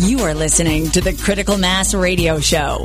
You 0.00 0.20
are 0.20 0.32
listening 0.32 0.88
to 0.90 1.00
the 1.00 1.12
Critical 1.12 1.58
Mass 1.58 1.92
Radio 1.92 2.38
Show, 2.38 2.84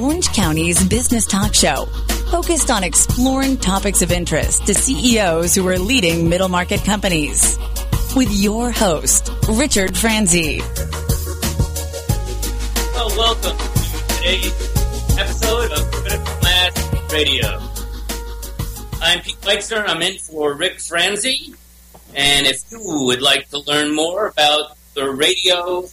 Orange 0.00 0.26
County's 0.28 0.82
business 0.88 1.26
talk 1.26 1.52
show, 1.52 1.84
focused 2.30 2.70
on 2.70 2.82
exploring 2.82 3.58
topics 3.58 4.00
of 4.00 4.10
interest 4.10 4.66
to 4.66 4.72
CEOs 4.72 5.54
who 5.54 5.68
are 5.68 5.78
leading 5.78 6.30
middle 6.30 6.48
market 6.48 6.82
companies. 6.82 7.58
With 8.16 8.32
your 8.32 8.70
host, 8.70 9.30
Richard 9.50 9.98
Franzi. 9.98 10.62
Well, 12.94 13.08
welcome 13.18 13.58
to 13.58 14.14
today's 14.14 15.18
episode 15.18 15.72
of 15.72 15.90
Critical 15.92 16.34
Mass 16.42 17.12
Radio. 17.12 17.60
I'm 19.02 19.20
Pete 19.20 19.40
Weitzner. 19.42 19.86
I'm 19.86 20.00
in 20.00 20.16
for 20.16 20.54
Rick 20.54 20.80
Franzi. 20.80 21.54
And 22.14 22.46
if 22.46 22.64
you 22.72 22.80
would 22.82 23.20
like 23.20 23.50
to 23.50 23.58
learn 23.58 23.94
more 23.94 24.28
about 24.28 24.78
the 24.94 25.10
radio 25.10 25.86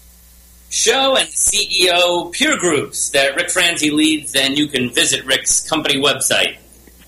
show 0.73 1.15
and 1.15 1.29
CEO 1.29 2.33
peer 2.33 2.57
groups 2.57 3.11
that 3.11 3.35
Rick 3.35 3.51
Franzi 3.51 3.91
leads, 3.91 4.31
then 4.31 4.55
you 4.55 4.67
can 4.67 4.89
visit 4.89 5.23
Rick's 5.23 5.69
company 5.69 6.01
website 6.01 6.57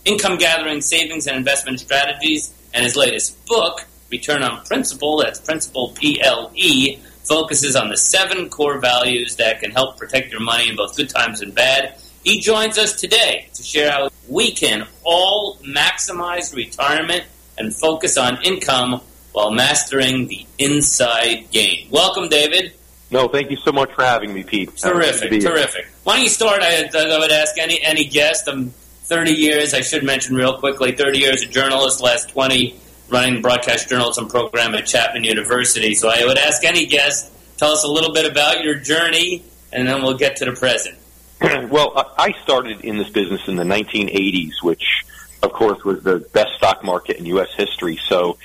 income 0.05 0.37
gathering, 0.37 0.81
savings, 0.81 1.27
and 1.27 1.37
investment 1.37 1.79
strategies, 1.79 2.53
and 2.73 2.83
his 2.83 2.95
latest 2.95 3.45
book, 3.45 3.85
Return 4.11 4.43
on 4.43 4.63
Principle, 4.65 5.17
that's 5.17 5.39
Principle 5.39 5.95
PLE, 5.95 6.99
focuses 7.23 7.75
on 7.75 7.89
the 7.89 7.97
seven 7.97 8.49
core 8.49 8.79
values 8.79 9.37
that 9.37 9.61
can 9.61 9.71
help 9.71 9.97
protect 9.97 10.31
your 10.31 10.41
money 10.41 10.69
in 10.69 10.75
both 10.75 10.95
good 10.95 11.09
times 11.09 11.41
and 11.41 11.55
bad. 11.55 11.95
He 12.23 12.39
joins 12.39 12.77
us 12.77 12.99
today 12.99 13.49
to 13.53 13.63
share 13.63 13.91
how 13.91 14.09
we 14.29 14.51
can 14.51 14.87
all 15.03 15.57
maximize 15.57 16.55
retirement 16.55 17.23
and 17.57 17.73
focus 17.73 18.17
on 18.17 18.43
income 18.43 19.01
while 19.33 19.51
mastering 19.51 20.27
the 20.27 20.45
inside 20.57 21.51
game. 21.51 21.87
Welcome, 21.91 22.29
David. 22.29 22.73
No, 23.11 23.27
thank 23.27 23.51
you 23.51 23.57
so 23.57 23.71
much 23.71 23.93
for 23.93 24.03
having 24.03 24.33
me, 24.33 24.43
Pete. 24.43 24.75
Terrific, 24.77 25.29
terrific. 25.41 25.87
Why 26.03 26.15
don't 26.15 26.23
you 26.23 26.29
start? 26.29 26.61
I, 26.63 26.89
I 26.95 27.19
would 27.19 27.31
ask 27.31 27.57
any 27.59 27.83
any 27.83 28.05
guest. 28.05 28.47
I'm 28.47 28.69
30 28.69 29.31
years. 29.31 29.73
I 29.73 29.81
should 29.81 30.03
mention 30.03 30.35
real 30.35 30.57
quickly. 30.57 30.93
30 30.93 31.19
years 31.19 31.41
a 31.43 31.45
journalist. 31.45 32.01
Last 32.01 32.29
20 32.29 32.79
running 33.09 33.35
the 33.35 33.41
broadcast 33.41 33.89
journalism 33.89 34.27
program 34.27 34.73
at 34.73 34.85
Chapman 34.85 35.23
University. 35.23 35.93
So 35.93 36.09
I 36.09 36.25
would 36.25 36.37
ask 36.37 36.63
any 36.63 36.87
guest, 36.87 37.31
tell 37.57 37.71
us 37.71 37.83
a 37.83 37.87
little 37.87 38.13
bit 38.13 38.29
about 38.29 38.63
your 38.63 38.75
journey, 38.75 39.43
and 39.71 39.87
then 39.87 40.01
we'll 40.01 40.17
get 40.17 40.37
to 40.37 40.45
the 40.45 40.53
present. 40.53 40.97
well, 41.69 42.13
I 42.17 42.33
started 42.43 42.81
in 42.81 42.97
this 42.97 43.09
business 43.09 43.47
in 43.47 43.55
the 43.55 43.63
1980s, 43.63 44.63
which, 44.63 45.03
of 45.43 45.53
course, 45.53 45.83
was 45.83 46.01
the 46.03 46.19
best 46.33 46.53
stock 46.57 46.83
market 46.83 47.17
in 47.17 47.25
U.S. 47.27 47.53
history. 47.55 47.99
So 48.07 48.37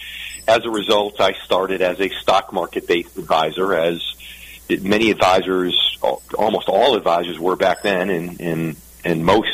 as 0.48 0.64
a 0.64 0.70
result, 0.70 1.20
I 1.20 1.34
started 1.44 1.82
as 1.82 2.00
a 2.00 2.08
stock 2.08 2.52
market 2.54 2.86
based 2.86 3.18
advisor, 3.18 3.74
as 3.74 4.02
many 4.80 5.10
advisors, 5.10 5.98
almost 6.02 6.68
all 6.68 6.96
advisors 6.96 7.38
were 7.38 7.54
back 7.54 7.82
then, 7.82 8.08
and, 8.08 8.40
and, 8.40 8.76
and 9.04 9.24
most 9.24 9.50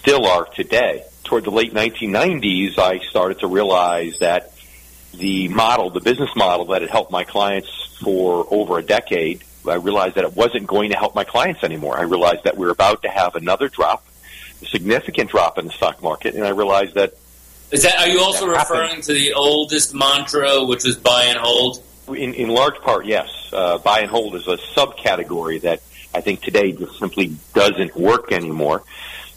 still 0.00 0.26
are 0.26 0.44
today. 0.46 1.04
Toward 1.22 1.44
the 1.44 1.52
late 1.52 1.72
1990s, 1.72 2.76
I 2.76 2.98
started 2.98 3.38
to 3.40 3.46
realize 3.46 4.18
that 4.18 4.52
the 5.14 5.46
model, 5.48 5.90
the 5.90 6.00
business 6.00 6.34
model 6.34 6.66
that 6.66 6.82
had 6.82 6.90
helped 6.90 7.12
my 7.12 7.22
clients 7.22 7.96
for 8.02 8.44
over 8.50 8.78
a 8.78 8.82
decade, 8.82 9.44
I 9.66 9.74
realized 9.74 10.16
that 10.16 10.24
it 10.24 10.34
wasn't 10.34 10.66
going 10.66 10.90
to 10.90 10.96
help 10.96 11.14
my 11.14 11.22
clients 11.22 11.62
anymore. 11.62 11.96
I 11.96 12.02
realized 12.02 12.44
that 12.44 12.56
we 12.56 12.66
were 12.66 12.72
about 12.72 13.02
to 13.02 13.08
have 13.08 13.36
another 13.36 13.68
drop, 13.68 14.04
a 14.60 14.66
significant 14.66 15.30
drop 15.30 15.56
in 15.58 15.66
the 15.66 15.72
stock 15.72 16.02
market, 16.02 16.34
and 16.34 16.44
I 16.44 16.50
realized 16.50 16.94
that 16.94 17.14
is 17.72 17.82
that? 17.82 17.98
Are 17.98 18.08
you 18.08 18.20
also 18.20 18.46
referring 18.46 19.00
to 19.02 19.12
the 19.14 19.32
oldest 19.32 19.94
mantra, 19.94 20.62
which 20.64 20.84
was 20.84 20.96
buy 20.96 21.24
and 21.24 21.38
hold? 21.38 21.82
In, 22.08 22.34
in 22.34 22.48
large 22.48 22.76
part, 22.80 23.06
yes. 23.06 23.30
Uh, 23.52 23.78
buy 23.78 24.00
and 24.00 24.10
hold 24.10 24.34
is 24.34 24.46
a 24.46 24.58
subcategory 24.76 25.62
that 25.62 25.82
I 26.14 26.20
think 26.20 26.42
today 26.42 26.72
just 26.72 26.98
simply 26.98 27.36
doesn't 27.54 27.96
work 27.96 28.30
anymore. 28.30 28.82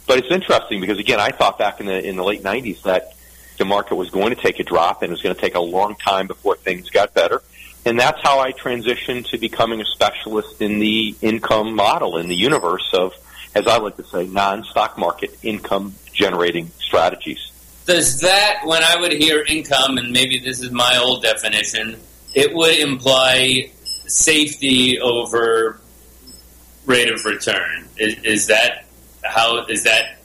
But 0.06 0.20
it's 0.20 0.30
interesting 0.30 0.82
because 0.82 1.00
again, 1.00 1.20
I 1.20 1.30
thought 1.30 1.58
back 1.58 1.80
in 1.80 1.86
the 1.86 2.06
in 2.06 2.18
the 2.18 2.24
late 2.24 2.44
'90s 2.44 2.84
that 2.84 3.16
the 3.58 3.66
market 3.66 3.96
was 3.96 4.10
going 4.10 4.36
to 4.36 4.42
take 4.42 4.60
a 4.60 4.64
drop 4.64 5.02
and 5.02 5.10
it 5.10 5.14
was 5.14 5.22
going 5.22 5.34
to 5.34 5.42
take 5.42 5.56
a 5.56 5.62
long 5.62 5.96
time 5.96 6.28
before 6.28 6.58
things 6.58 6.90
got 6.90 7.14
better. 7.14 7.42
And 7.86 7.98
that's 7.98 8.20
how 8.22 8.40
I 8.40 8.52
transitioned 8.52 9.30
to 9.30 9.38
becoming 9.38 9.80
a 9.80 9.86
specialist 9.86 10.62
in 10.62 10.80
the 10.80 11.16
income 11.22 11.76
model 11.76 12.18
in 12.18 12.28
the 12.28 12.36
universe 12.36 12.90
of, 12.94 13.14
as 13.54 13.68
I 13.68 13.78
like 13.78 13.96
to 13.98 14.04
say, 14.04 14.28
non-stock 14.28 14.98
market 14.98 15.38
income 15.42 15.94
generating 16.12 16.72
strategies 16.80 17.52
does 17.86 18.22
that, 18.22 18.62
when 18.66 18.84
I 18.84 19.00
would 19.00 19.12
hear 19.12 19.42
income, 19.42 19.98
and 19.98 20.12
maybe 20.12 20.40
this 20.40 20.62
is 20.62 20.72
my 20.72 20.98
old 20.98 21.22
definition, 21.22 22.00
it 22.34 22.54
would 22.54 22.78
imply 22.78 23.72
safety 24.08 25.00
over 25.00 25.80
rate 26.86 27.12
of 27.12 27.24
return. 27.26 27.88
Is, 27.98 28.16
is 28.24 28.48
that 28.48 28.86
how? 29.24 29.66
Is 29.66 29.84
that 29.84 30.18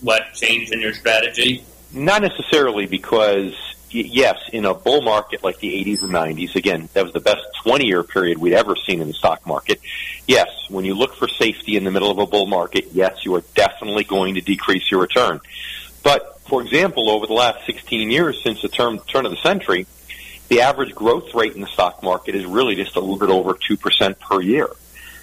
what 0.00 0.32
changed 0.34 0.72
in 0.72 0.80
your 0.80 0.94
strategy? 0.94 1.64
Not 1.92 2.22
necessarily, 2.22 2.86
because 2.86 3.54
yes, 3.90 4.38
in 4.52 4.64
a 4.64 4.74
bull 4.74 5.02
market 5.02 5.42
like 5.42 5.58
the 5.58 5.68
80s 5.84 6.02
and 6.02 6.12
90s, 6.12 6.54
again, 6.54 6.88
that 6.94 7.04
was 7.04 7.12
the 7.12 7.20
best 7.20 7.42
20 7.64 7.86
year 7.86 8.02
period 8.02 8.38
we'd 8.38 8.54
ever 8.54 8.76
seen 8.76 9.00
in 9.00 9.08
the 9.08 9.14
stock 9.14 9.46
market. 9.46 9.80
Yes, 10.26 10.48
when 10.68 10.84
you 10.84 10.94
look 10.94 11.16
for 11.16 11.28
safety 11.28 11.76
in 11.76 11.84
the 11.84 11.90
middle 11.90 12.10
of 12.10 12.18
a 12.18 12.26
bull 12.26 12.46
market, 12.46 12.88
yes, 12.92 13.24
you 13.24 13.34
are 13.34 13.42
definitely 13.54 14.04
going 14.04 14.36
to 14.36 14.40
decrease 14.40 14.90
your 14.90 15.00
return. 15.00 15.40
But 16.02 16.40
for 16.48 16.62
example, 16.62 17.10
over 17.10 17.26
the 17.26 17.32
last 17.32 17.64
16 17.66 18.10
years 18.10 18.42
since 18.42 18.62
the 18.62 18.68
term, 18.68 18.98
turn 19.00 19.26
of 19.26 19.32
the 19.32 19.38
century, 19.38 19.86
the 20.48 20.62
average 20.62 20.94
growth 20.94 21.32
rate 21.34 21.54
in 21.54 21.60
the 21.60 21.66
stock 21.68 22.02
market 22.02 22.34
is 22.34 22.44
really 22.44 22.74
just 22.74 22.96
a 22.96 23.00
little 23.00 23.18
bit 23.18 23.30
over 23.30 23.54
2% 23.54 24.18
per 24.18 24.40
year. 24.40 24.68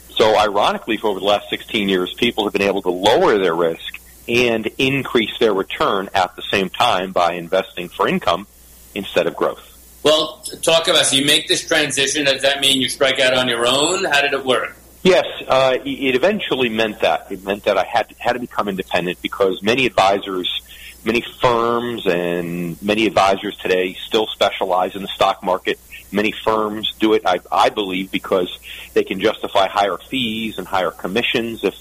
So 0.10 0.38
ironically, 0.38 0.98
for 0.98 1.08
over 1.10 1.20
the 1.20 1.26
last 1.26 1.50
16 1.50 1.90
years, 1.90 2.14
people 2.14 2.46
have 2.46 2.54
been 2.54 2.64
able 2.64 2.82
to 2.84 2.90
lower 2.90 3.38
their 3.38 3.56
risk 3.56 4.00
and 4.28 4.68
increase 4.78 5.38
their 5.40 5.54
return 5.54 6.10
at 6.14 6.36
the 6.36 6.42
same 6.44 6.70
time 6.70 7.12
by 7.12 7.34
investing 7.34 7.90
for 7.90 8.08
income 8.08 8.48
instead 8.96 9.28
of 9.28 9.36
growth. 9.36 9.64
Well, 10.04 10.42
talk 10.62 10.88
about 10.88 11.06
so 11.06 11.18
you 11.18 11.26
make 11.26 11.48
this 11.48 11.68
transition. 11.68 12.26
Does 12.26 12.42
that 12.42 12.62
mean 12.62 12.82
you 12.82 12.90
strike 12.90 13.20
out 13.20 13.34
on 13.34 13.48
your 13.48 13.68
own? 13.68 14.06
How 14.06 14.22
did 14.22 14.34
it 14.34 14.46
work? 14.46 14.76
Yes, 15.08 15.26
uh, 15.48 15.78
it 15.86 16.16
eventually 16.16 16.68
meant 16.68 17.00
that. 17.00 17.32
It 17.32 17.42
meant 17.42 17.64
that 17.64 17.78
I 17.78 17.86
had 17.86 18.10
to, 18.10 18.16
had 18.20 18.34
to 18.34 18.40
become 18.40 18.68
independent 18.68 19.22
because 19.22 19.64
many 19.64 19.86
advisors 19.86 20.62
many 21.06 21.24
firms 21.40 22.06
and 22.06 22.82
many 22.84 23.06
advisors 23.06 23.56
today 23.56 23.94
still 23.94 24.28
specialize 24.28 24.98
in 24.98 25.04
the 25.04 25.08
stock 25.08 25.42
market. 25.42 25.80
Many 26.12 26.34
firms 26.44 26.94
do 27.00 27.14
it, 27.14 27.22
I, 27.26 27.40
I 27.50 27.70
believe, 27.70 28.12
because 28.12 28.50
they 28.94 29.06
can 29.06 29.22
justify 29.22 29.70
higher 29.70 29.98
fees 29.98 30.58
and 30.58 30.68
higher 30.68 30.92
commissions 30.92 31.64
if 31.64 31.76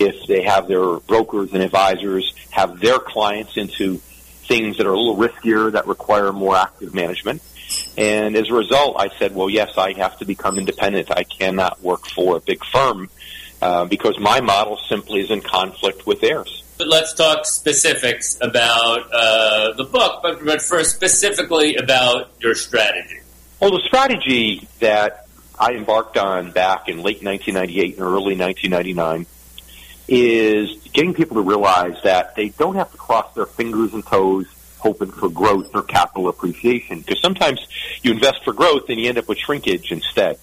if 0.00 0.26
they 0.26 0.42
have 0.42 0.66
their 0.66 0.98
brokers 0.98 1.52
and 1.52 1.62
advisors 1.62 2.34
have 2.50 2.80
their 2.80 2.98
clients 2.98 3.56
into 3.56 3.98
things 4.48 4.78
that 4.78 4.86
are 4.88 4.92
a 4.92 4.98
little 4.98 5.16
riskier 5.16 5.70
that 5.70 5.86
require 5.86 6.32
more 6.32 6.56
active 6.56 6.92
management. 6.92 7.40
And 7.96 8.36
as 8.36 8.50
a 8.50 8.54
result, 8.54 8.96
I 8.98 9.08
said, 9.18 9.34
well, 9.34 9.48
yes, 9.48 9.78
I 9.78 9.92
have 9.94 10.18
to 10.18 10.24
become 10.24 10.58
independent. 10.58 11.10
I 11.10 11.24
cannot 11.24 11.82
work 11.82 12.06
for 12.06 12.36
a 12.36 12.40
big 12.40 12.64
firm 12.64 13.08
uh, 13.62 13.84
because 13.84 14.18
my 14.18 14.40
model 14.40 14.78
simply 14.88 15.20
is 15.20 15.30
in 15.30 15.40
conflict 15.40 16.06
with 16.06 16.20
theirs. 16.20 16.62
But 16.76 16.88
let's 16.88 17.14
talk 17.14 17.46
specifics 17.46 18.36
about 18.40 19.08
uh, 19.12 19.74
the 19.74 19.84
book, 19.84 20.22
but, 20.22 20.44
but 20.44 20.60
first 20.60 20.96
specifically 20.96 21.76
about 21.76 22.30
your 22.40 22.56
strategy. 22.56 23.20
Well, 23.60 23.70
the 23.70 23.82
strategy 23.86 24.66
that 24.80 25.28
I 25.58 25.72
embarked 25.72 26.16
on 26.16 26.50
back 26.50 26.88
in 26.88 26.96
late 26.98 27.22
1998 27.22 27.94
and 27.94 28.02
early 28.02 28.36
1999 28.36 29.26
is 30.08 30.76
getting 30.92 31.14
people 31.14 31.36
to 31.36 31.42
realize 31.42 31.96
that 32.02 32.34
they 32.34 32.48
don't 32.50 32.74
have 32.74 32.90
to 32.90 32.98
cross 32.98 33.32
their 33.34 33.46
fingers 33.46 33.94
and 33.94 34.04
toes 34.04 34.46
hoping 34.84 35.10
for 35.10 35.30
growth 35.30 35.74
or 35.74 35.82
capital 35.82 36.28
appreciation. 36.28 37.00
Because 37.00 37.20
sometimes 37.20 37.66
you 38.02 38.12
invest 38.12 38.44
for 38.44 38.52
growth 38.52 38.90
and 38.90 39.00
you 39.00 39.08
end 39.08 39.16
up 39.16 39.26
with 39.26 39.38
shrinkage 39.38 39.90
instead. 39.90 40.38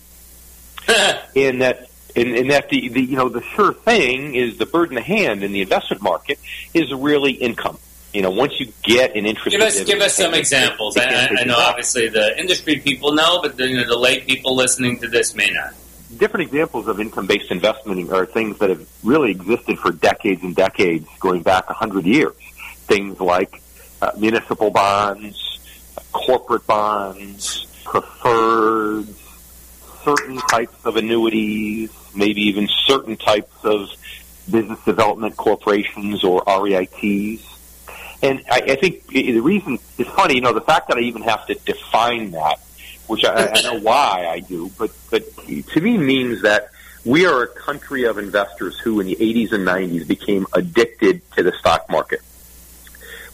and 1.35 1.61
that 1.61 1.89
and, 2.15 2.35
and 2.35 2.49
that 2.49 2.69
the, 2.69 2.89
the 2.89 3.01
you 3.01 3.15
know 3.15 3.29
the 3.29 3.43
sure 3.43 3.71
thing 3.71 4.35
is 4.35 4.57
the 4.57 4.65
bird 4.65 4.89
in 4.89 4.95
the 4.95 5.01
hand 5.01 5.43
in 5.43 5.51
the 5.53 5.61
investment 5.61 6.01
market 6.01 6.39
is 6.73 6.91
really 6.91 7.31
income. 7.31 7.77
You 8.13 8.23
know, 8.23 8.31
once 8.31 8.59
you 8.59 8.73
get 8.81 9.15
an 9.15 9.25
interest, 9.25 9.55
give 9.55 9.61
us 9.61 9.83
give 9.83 10.01
us 10.01 10.15
some 10.15 10.33
examples. 10.33 10.97
I, 10.97 11.29
I, 11.37 11.43
know 11.45 11.55
obviously 11.55 12.09
the 12.09 12.37
industry 12.37 12.79
people 12.79 13.13
know, 13.13 13.41
but 13.41 13.55
the, 13.55 13.69
you 13.69 13.77
know, 13.77 13.85
the 13.85 13.97
lay 13.97 14.19
people 14.21 14.55
listening 14.55 14.99
to 15.01 15.07
this 15.07 15.35
may 15.35 15.49
not. 15.51 15.73
different 16.17 16.47
examples 16.47 16.87
of 16.87 16.99
income-based 16.99 17.51
investment 17.51 18.11
are 18.11 18.25
things 18.25 18.57
that 18.57 18.69
have 18.69 18.85
really 19.03 19.31
existed 19.31 19.77
for 19.79 19.91
decades 19.91 20.43
and 20.43 20.55
decades, 20.55 21.07
going 21.19 21.43
back 21.43 21.69
a 21.69 21.73
hundred 21.73 22.05
years. 22.05 22.35
Things 22.87 23.21
like 23.21 23.61
uh, 24.01 24.11
municipal 24.17 24.71
bonds, 24.71 25.59
corporate 26.11 26.65
bonds, 26.67 27.65
preferred, 27.85 29.07
certain 30.03 30.37
types 30.49 30.85
of 30.85 30.97
annuities, 30.97 31.91
maybe 32.15 32.41
even 32.41 32.67
certain 32.85 33.17
types 33.17 33.53
of 33.63 33.89
business 34.49 34.79
development 34.85 35.37
corporations 35.37 36.23
or 36.23 36.43
REITs. 36.43 37.47
And 38.23 38.43
I, 38.49 38.61
I 38.61 38.75
think 38.75 39.07
the 39.07 39.39
reason 39.39 39.79
is 39.97 40.07
funny, 40.07 40.35
you 40.35 40.41
know, 40.41 40.53
the 40.53 40.61
fact 40.61 40.89
that 40.89 40.97
I 40.97 41.01
even 41.01 41.23
have 41.23 41.45
to 41.47 41.55
define 41.55 42.31
that, 42.31 42.59
which 43.07 43.25
I, 43.25 43.51
I 43.53 43.61
know 43.61 43.79
why 43.79 44.27
I 44.29 44.39
do, 44.39 44.71
but, 44.77 44.91
but 45.09 45.23
to 45.47 45.81
me 45.81 45.97
means 45.97 46.43
that 46.43 46.69
we 47.03 47.25
are 47.25 47.43
a 47.43 47.47
country 47.47 48.03
of 48.03 48.17
investors 48.19 48.77
who 48.79 48.99
in 48.99 49.07
the 49.07 49.15
80s 49.15 49.53
and 49.53 49.67
90s 49.67 50.07
became 50.07 50.45
addicted 50.53 51.21
to 51.31 51.43
the 51.43 51.51
stock 51.53 51.89
market. 51.89 52.21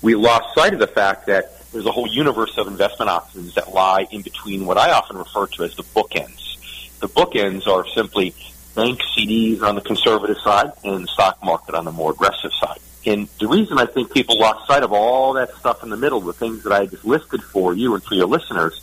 We 0.01 0.15
lost 0.15 0.53
sight 0.55 0.73
of 0.73 0.79
the 0.79 0.87
fact 0.87 1.25
that 1.27 1.53
there's 1.71 1.85
a 1.85 1.91
whole 1.91 2.07
universe 2.07 2.57
of 2.57 2.67
investment 2.67 3.09
options 3.09 3.55
that 3.55 3.73
lie 3.73 4.07
in 4.11 4.21
between 4.21 4.65
what 4.65 4.77
I 4.77 4.91
often 4.91 5.17
refer 5.17 5.47
to 5.47 5.63
as 5.63 5.75
the 5.75 5.83
bookends. 5.83 6.99
The 6.99 7.09
bookends 7.09 7.67
are 7.67 7.87
simply 7.89 8.33
bank 8.75 8.99
CDs 9.01 9.61
on 9.61 9.75
the 9.75 9.81
conservative 9.81 10.37
side 10.43 10.71
and 10.83 11.03
the 11.03 11.07
stock 11.07 11.43
market 11.43 11.75
on 11.75 11.85
the 11.85 11.91
more 11.91 12.11
aggressive 12.11 12.51
side. 12.53 12.79
And 13.05 13.27
the 13.39 13.47
reason 13.47 13.79
I 13.79 13.85
think 13.85 14.13
people 14.13 14.39
lost 14.39 14.67
sight 14.67 14.83
of 14.83 14.91
all 14.91 15.33
that 15.33 15.53
stuff 15.55 15.81
in 15.83 15.89
the 15.89 15.97
middle, 15.97 16.19
the 16.19 16.33
things 16.33 16.63
that 16.63 16.73
I 16.73 16.85
just 16.85 17.05
listed 17.05 17.41
for 17.41 17.73
you 17.73 17.95
and 17.95 18.03
for 18.03 18.15
your 18.15 18.27
listeners, 18.27 18.81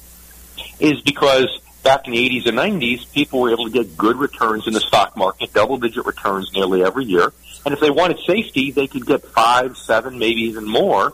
is 0.80 1.00
because 1.02 1.48
back 1.84 2.06
in 2.06 2.12
the 2.14 2.18
80s 2.18 2.46
and 2.46 2.58
90s, 2.58 3.12
people 3.12 3.40
were 3.40 3.52
able 3.52 3.66
to 3.66 3.70
get 3.70 3.96
good 3.96 4.16
returns 4.16 4.66
in 4.66 4.72
the 4.72 4.80
stock 4.80 5.16
market, 5.16 5.52
double 5.52 5.76
digit 5.76 6.04
returns 6.06 6.50
nearly 6.52 6.82
every 6.82 7.04
year. 7.04 7.32
And 7.64 7.72
if 7.72 7.80
they 7.80 7.90
wanted 7.90 8.18
safety, 8.26 8.72
they 8.72 8.86
could 8.86 9.06
get 9.06 9.22
five, 9.22 9.76
seven, 9.76 10.18
maybe 10.18 10.40
even 10.42 10.64
more 10.66 11.12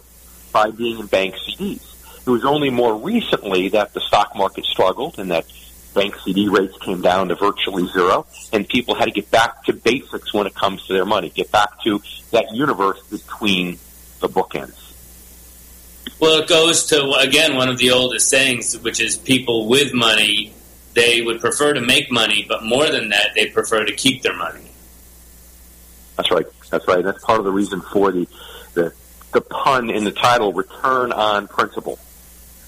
by 0.53 0.71
being 0.71 0.99
in 0.99 1.07
bank 1.07 1.35
CDs. 1.35 1.83
It 2.27 2.31
was 2.31 2.45
only 2.45 2.71
more 2.71 2.97
recently 2.97 3.69
that 3.71 3.93
the 3.93 4.01
stock 4.01 4.35
market 4.37 4.65
struggled 4.65 5.19
and 5.19 5.31
that 5.31 5.47
bank 5.95 6.17
CD 6.25 6.49
rates 6.49 6.77
came 6.79 7.01
down 7.03 7.29
to 7.29 7.35
virtually 7.35 7.87
zero, 7.89 8.27
and 8.53 8.69
people 8.69 8.95
had 8.95 9.07
to 9.07 9.11
get 9.11 9.31
back 9.31 9.65
to 9.65 9.73
basics 9.73 10.33
when 10.33 10.47
it 10.47 10.55
comes 10.55 10.87
to 10.87 10.93
their 10.93 11.05
money, 11.05 11.31
get 11.31 11.51
back 11.51 11.81
to 11.83 12.01
that 12.31 12.47
universe 12.53 13.03
between 13.09 13.79
the 14.21 14.29
bookends. 14.29 14.77
Well, 16.21 16.43
it 16.43 16.49
goes 16.49 16.87
to, 16.87 17.13
again, 17.15 17.57
one 17.57 17.69
of 17.69 17.79
the 17.79 17.91
oldest 17.93 18.29
sayings, 18.29 18.79
which 18.79 19.01
is 19.01 19.17
people 19.17 19.69
with 19.69 19.95
money, 19.95 20.53
they 20.95 21.23
would 21.23 21.41
prefer 21.41 21.73
to 21.75 21.81
make 21.81 22.11
money, 22.11 22.45
but 22.49 22.65
more 22.65 22.89
than 22.91 23.11
that, 23.11 23.31
they 23.35 23.47
prefer 23.47 23.85
to 23.85 23.95
keep 23.95 24.23
their 24.23 24.37
money. 24.37 24.71
That's 26.17 26.31
right. 26.31 26.47
That's 26.71 26.87
right. 26.87 27.05
That's 27.05 27.25
part 27.25 27.39
of 27.39 27.45
the 27.45 27.53
reason 27.53 27.81
for 27.81 28.13
the, 28.13 28.29
the, 28.75 28.93
the 29.33 29.41
pun 29.41 29.91
in 29.91 30.05
the 30.05 30.13
title, 30.13 30.53
Return 30.53 31.13
on 31.13 31.49
Principle. 31.49 31.99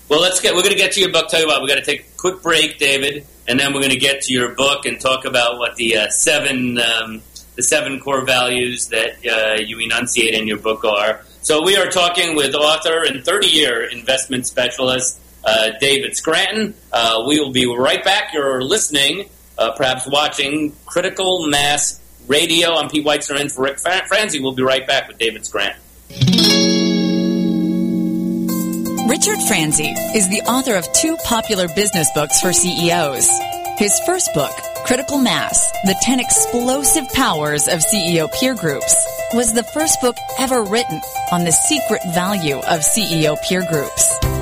Well, 0.09 0.21
let's 0.21 0.41
get. 0.41 0.55
We're 0.55 0.63
going 0.63 0.75
to 0.75 0.79
get 0.79 0.93
to 0.93 1.01
your 1.01 1.11
book. 1.11 1.29
Tell 1.29 1.41
you 1.41 1.47
what, 1.47 1.63
we're 1.63 1.69
going 1.69 1.81
to 1.81 1.87
take 1.87 2.01
a 2.01 2.19
quick 2.19 2.43
break, 2.43 2.79
David, 2.79 3.27
and 3.49 3.59
then 3.59 3.73
we're 3.73 3.81
going 3.81 3.93
to 3.93 3.99
get 3.99 4.23
to 4.23 4.33
your 4.33 4.55
book 4.55 4.85
and 4.85 5.01
talk 5.01 5.25
about 5.25 5.59
what 5.59 5.77
the 5.77 5.97
uh, 5.97 6.09
seven 6.09 6.79
um, 6.79 7.23
the 7.57 7.63
seven 7.63 8.01
core 8.01 8.25
values 8.25 8.89
that 8.89 9.25
uh, 9.27 9.61
you 9.63 9.79
enunciate 9.79 10.35
in 10.35 10.47
your 10.47 10.59
book 10.59 10.85
are. 10.85 11.23
So 11.43 11.63
we 11.63 11.77
are 11.77 11.89
talking 11.89 12.37
with 12.37 12.55
author 12.55 13.05
and 13.05 13.25
30 13.25 13.47
year 13.49 13.85
investment 13.85 14.47
specialist 14.47 15.19
uh, 15.45 15.71
David 15.81 16.17
Scranton. 16.17 16.75
Uh, 16.93 17.25
we 17.27 17.41
will 17.41 17.53
be 17.53 17.67
right 17.67 18.03
back. 18.05 18.33
You're 18.33 18.63
listening, 18.63 19.29
uh, 19.59 19.73
perhaps 19.73 20.07
watching 20.07 20.75
Critical 20.87 21.49
Mass 21.49 22.01
Radio. 22.29 22.75
I'm 22.75 22.89
Pete 22.89 23.05
Weitzner 23.05 23.41
in 23.41 23.49
for 23.49 23.63
Rick 23.63 23.79
Franzi. 23.79 24.41
We'll 24.41 24.55
be 24.55 24.63
right 24.63 24.87
back 24.87 25.09
with 25.09 25.19
David 25.19 25.45
Scranton. 25.45 25.81
Richard 29.09 29.41
Franzi 29.47 29.89
is 30.15 30.29
the 30.29 30.43
author 30.47 30.77
of 30.77 30.91
two 30.93 31.17
popular 31.25 31.69
business 31.69 32.09
books 32.15 32.41
for 32.41 32.53
CEOs. 32.53 33.29
His 33.79 34.01
first 34.07 34.33
book, 34.33 34.53
Critical 34.87 35.19
Mass, 35.19 35.71
The 35.85 35.97
10 36.03 36.21
Explosive 36.21 37.09
Powers 37.13 37.69
of 37.69 37.81
CEO 37.81 38.33
Peer 38.33 38.55
Groups, 38.55 38.95
was 39.35 39.53
the 39.53 39.65
first 39.65 40.01
book 40.01 40.17
ever 40.39 40.63
written 40.63 41.01
on 41.31 41.45
the 41.45 41.53
secret 41.53 42.01
value 42.15 42.57
of 42.57 42.81
CEO 42.81 43.37
peer 43.43 43.67
groups. 43.69 44.42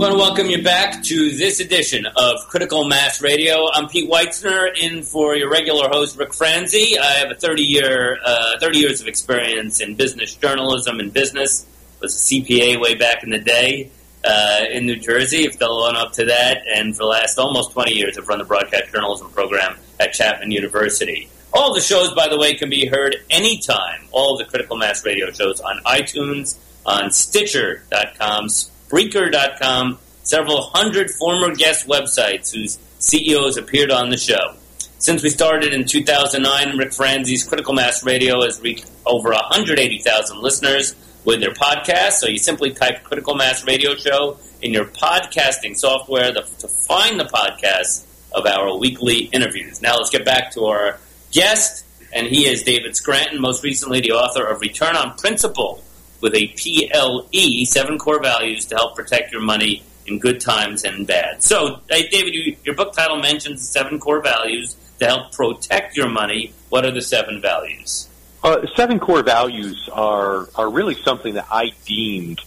Want 0.00 0.12
to 0.14 0.18
welcome 0.18 0.48
you 0.48 0.62
back 0.62 1.02
to 1.02 1.30
this 1.36 1.60
edition 1.60 2.06
of 2.06 2.38
Critical 2.48 2.88
Mass 2.88 3.20
Radio. 3.20 3.66
I'm 3.70 3.86
Pete 3.86 4.10
Weitzner, 4.10 4.74
in 4.80 5.02
for 5.02 5.36
your 5.36 5.50
regular 5.50 5.90
host 5.90 6.16
Rick 6.16 6.32
Franzi. 6.32 6.98
I 6.98 7.18
have 7.18 7.30
a 7.30 7.34
30 7.34 7.62
year, 7.62 8.18
uh, 8.24 8.58
30 8.60 8.78
years 8.78 9.02
of 9.02 9.08
experience 9.08 9.78
in 9.78 9.96
business 9.96 10.34
journalism 10.34 11.00
and 11.00 11.12
business. 11.12 11.66
Was 12.00 12.14
a 12.14 12.34
CPA 12.34 12.80
way 12.80 12.94
back 12.94 13.24
in 13.24 13.28
the 13.28 13.40
day 13.40 13.90
uh, 14.24 14.60
in 14.72 14.86
New 14.86 14.96
Jersey. 14.96 15.46
I've 15.46 15.52
still 15.52 15.82
on 15.82 15.96
up 15.96 16.12
to 16.12 16.24
that, 16.24 16.62
and 16.74 16.96
for 16.96 17.02
the 17.02 17.08
last 17.08 17.38
almost 17.38 17.72
20 17.72 17.92
years, 17.92 18.16
I've 18.16 18.26
run 18.26 18.38
the 18.38 18.46
broadcast 18.46 18.90
journalism 18.90 19.28
program 19.32 19.76
at 20.00 20.14
Chapman 20.14 20.50
University. 20.50 21.28
All 21.52 21.74
the 21.74 21.80
shows, 21.82 22.14
by 22.14 22.26
the 22.26 22.38
way, 22.38 22.54
can 22.54 22.70
be 22.70 22.86
heard 22.86 23.16
anytime. 23.28 24.06
All 24.12 24.38
the 24.38 24.46
Critical 24.46 24.78
Mass 24.78 25.04
Radio 25.04 25.30
shows 25.30 25.60
on 25.60 25.78
iTunes, 25.84 26.56
on 26.86 27.10
Stitcher.com 27.10 28.48
Spreaker.com, 28.90 29.98
several 30.24 30.62
hundred 30.74 31.10
former 31.12 31.54
guest 31.54 31.86
websites 31.86 32.52
whose 32.52 32.78
CEOs 32.98 33.56
appeared 33.56 33.92
on 33.92 34.10
the 34.10 34.16
show. 34.16 34.56
Since 34.98 35.22
we 35.22 35.30
started 35.30 35.72
in 35.72 35.84
2009, 35.86 36.76
Rick 36.76 36.92
Franzi's 36.92 37.44
Critical 37.44 37.72
Mass 37.72 38.04
Radio 38.04 38.42
has 38.42 38.60
reached 38.60 38.90
over 39.06 39.30
180,000 39.30 40.38
listeners 40.40 40.96
with 41.24 41.40
their 41.40 41.52
podcast. 41.52 42.12
So 42.14 42.26
you 42.28 42.38
simply 42.38 42.72
type 42.72 43.04
Critical 43.04 43.36
Mass 43.36 43.64
Radio 43.64 43.94
Show 43.94 44.38
in 44.60 44.72
your 44.72 44.86
podcasting 44.86 45.76
software 45.76 46.32
to, 46.32 46.42
find 46.42 47.20
the 47.20 47.24
podcast 47.24 48.04
of 48.32 48.44
our 48.44 48.76
weekly 48.76 49.30
interviews. 49.32 49.80
Now 49.80 49.96
let's 49.98 50.10
get 50.10 50.24
back 50.24 50.50
to 50.54 50.64
our 50.64 50.98
guest, 51.30 51.84
and 52.12 52.26
he 52.26 52.48
is 52.48 52.64
David 52.64 52.96
Scranton, 52.96 53.40
most 53.40 53.62
recently 53.62 54.00
the 54.00 54.10
author 54.10 54.44
of 54.44 54.60
Return 54.60 54.96
on 54.96 55.16
Principle 55.16 55.84
with 56.20 56.34
a 56.34 56.48
PLE, 56.48 57.64
seven 57.66 57.98
core 57.98 58.20
values 58.20 58.66
to 58.66 58.76
help 58.76 58.96
protect 58.96 59.32
your 59.32 59.42
money 59.42 59.82
in 60.06 60.18
good 60.18 60.40
times 60.40 60.84
and 60.84 61.06
bad. 61.06 61.42
So, 61.42 61.80
David, 61.88 62.34
you, 62.34 62.56
your 62.64 62.74
book 62.74 62.92
title 62.92 63.18
mentions 63.18 63.66
seven 63.68 63.98
core 63.98 64.22
values 64.22 64.76
to 64.98 65.06
help 65.06 65.32
protect 65.32 65.96
your 65.96 66.08
money. 66.08 66.52
What 66.68 66.84
are 66.84 66.90
the 66.90 67.02
seven 67.02 67.40
values? 67.40 68.08
Uh, 68.42 68.66
seven 68.74 68.98
core 68.98 69.22
values 69.22 69.88
are 69.92 70.48
are 70.54 70.70
really 70.70 70.94
something 70.94 71.34
that 71.34 71.46
I 71.50 71.72
deemed 71.84 72.40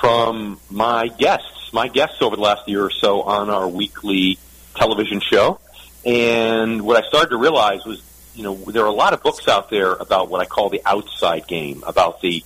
from 0.00 0.58
my 0.70 1.08
guests, 1.08 1.72
my 1.72 1.88
guests 1.88 2.22
over 2.22 2.36
the 2.36 2.42
last 2.42 2.68
year 2.68 2.84
or 2.84 2.90
so 2.90 3.22
on 3.22 3.50
our 3.50 3.68
weekly 3.68 4.38
television 4.74 5.20
show. 5.20 5.60
And 6.04 6.82
what 6.82 7.02
I 7.02 7.06
started 7.08 7.30
to 7.30 7.36
realize 7.36 7.84
was, 7.84 8.02
you 8.34 8.44
know, 8.44 8.54
there 8.54 8.84
are 8.84 8.88
a 8.88 8.92
lot 8.92 9.12
of 9.12 9.22
books 9.22 9.48
out 9.48 9.70
there 9.70 9.92
about 9.92 10.30
what 10.30 10.40
I 10.40 10.46
call 10.46 10.70
the 10.70 10.82
outside 10.86 11.46
game, 11.46 11.82
about 11.86 12.20
the 12.20 12.44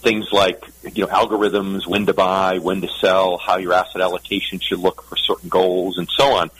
things 0.00 0.32
like 0.32 0.64
you 0.94 1.04
know 1.04 1.10
algorithms, 1.10 1.86
when 1.86 2.06
to 2.06 2.14
buy, 2.14 2.58
when 2.58 2.80
to 2.80 2.88
sell, 2.88 3.38
how 3.38 3.58
your 3.58 3.72
asset 3.72 4.00
allocation 4.00 4.58
should 4.58 4.78
look 4.78 5.02
for 5.02 5.16
certain 5.16 5.48
goals, 5.48 5.98
and 5.98 6.08
so 6.10 6.34
on. 6.34 6.50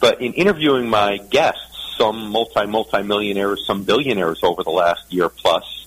But 0.00 0.20
in 0.20 0.32
interviewing 0.34 0.88
my 0.88 1.18
guests, 1.18 1.96
some 1.98 2.30
multi 2.30 2.66
multi 2.66 3.02
millionaires, 3.02 3.66
some 3.66 3.84
billionaires 3.84 4.40
over 4.42 4.62
the 4.62 4.70
last 4.70 5.12
year 5.12 5.28
plus, 5.28 5.86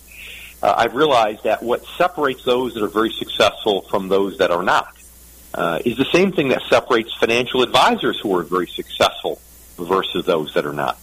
uh, 0.61 0.73
I've 0.77 0.95
realized 0.95 1.43
that 1.43 1.63
what 1.63 1.85
separates 1.97 2.43
those 2.43 2.73
that 2.73 2.83
are 2.83 2.87
very 2.87 3.11
successful 3.11 3.81
from 3.83 4.07
those 4.07 4.37
that 4.39 4.51
are 4.51 4.63
not 4.63 4.95
uh, 5.53 5.79
is 5.85 5.97
the 5.97 6.05
same 6.11 6.31
thing 6.31 6.49
that 6.49 6.61
separates 6.69 7.13
financial 7.13 7.63
advisors 7.63 8.19
who 8.19 8.35
are 8.37 8.43
very 8.43 8.67
successful 8.67 9.39
versus 9.77 10.25
those 10.25 10.53
that 10.55 10.65
are 10.65 10.73
not 10.73 10.97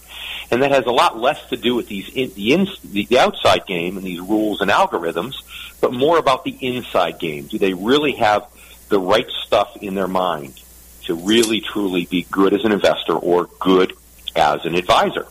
and 0.51 0.61
that 0.61 0.71
has 0.71 0.85
a 0.85 0.91
lot 0.91 1.19
less 1.19 1.49
to 1.49 1.57
do 1.57 1.75
with 1.75 1.87
these 1.87 2.09
in, 2.09 2.31
the, 2.33 2.53
in, 2.53 2.67
the 2.83 3.19
outside 3.19 3.65
game 3.65 3.97
and 3.97 4.05
these 4.05 4.19
rules 4.19 4.61
and 4.61 4.69
algorithms, 4.69 5.35
but 5.81 5.93
more 5.93 6.17
about 6.17 6.43
the 6.43 6.57
inside 6.61 7.19
game. 7.19 7.47
Do 7.47 7.57
they 7.57 7.73
really 7.73 8.13
have 8.13 8.47
the 8.89 8.99
right 8.99 9.29
stuff 9.45 9.77
in 9.81 9.95
their 9.95 10.07
mind 10.07 10.61
to 11.05 11.15
really 11.15 11.61
truly 11.61 12.05
be 12.05 12.25
good 12.31 12.53
as 12.53 12.63
an 12.65 12.71
investor 12.71 13.13
or 13.13 13.45
good 13.59 13.93
as 14.35 14.65
an 14.65 14.75
advisor. 14.75 15.27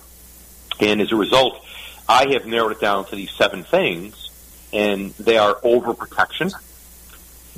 And 0.81 1.01
as 1.01 1.13
a 1.13 1.17
result, 1.17 1.65
I 2.09 2.33
have 2.33 2.47
narrowed 2.47 2.73
it 2.73 2.81
down 2.81 3.05
to 3.07 3.17
these 3.17 3.31
seven 3.33 3.65
things, 3.65 4.31
and 4.73 5.13
they 5.15 5.37
are 5.37 5.55
overprotection, 5.57 6.53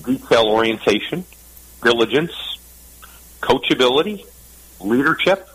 detail 0.03 0.47
orientation, 0.47 1.25
diligence, 1.83 2.33
coachability, 3.41 4.27
leadership, 4.81 5.49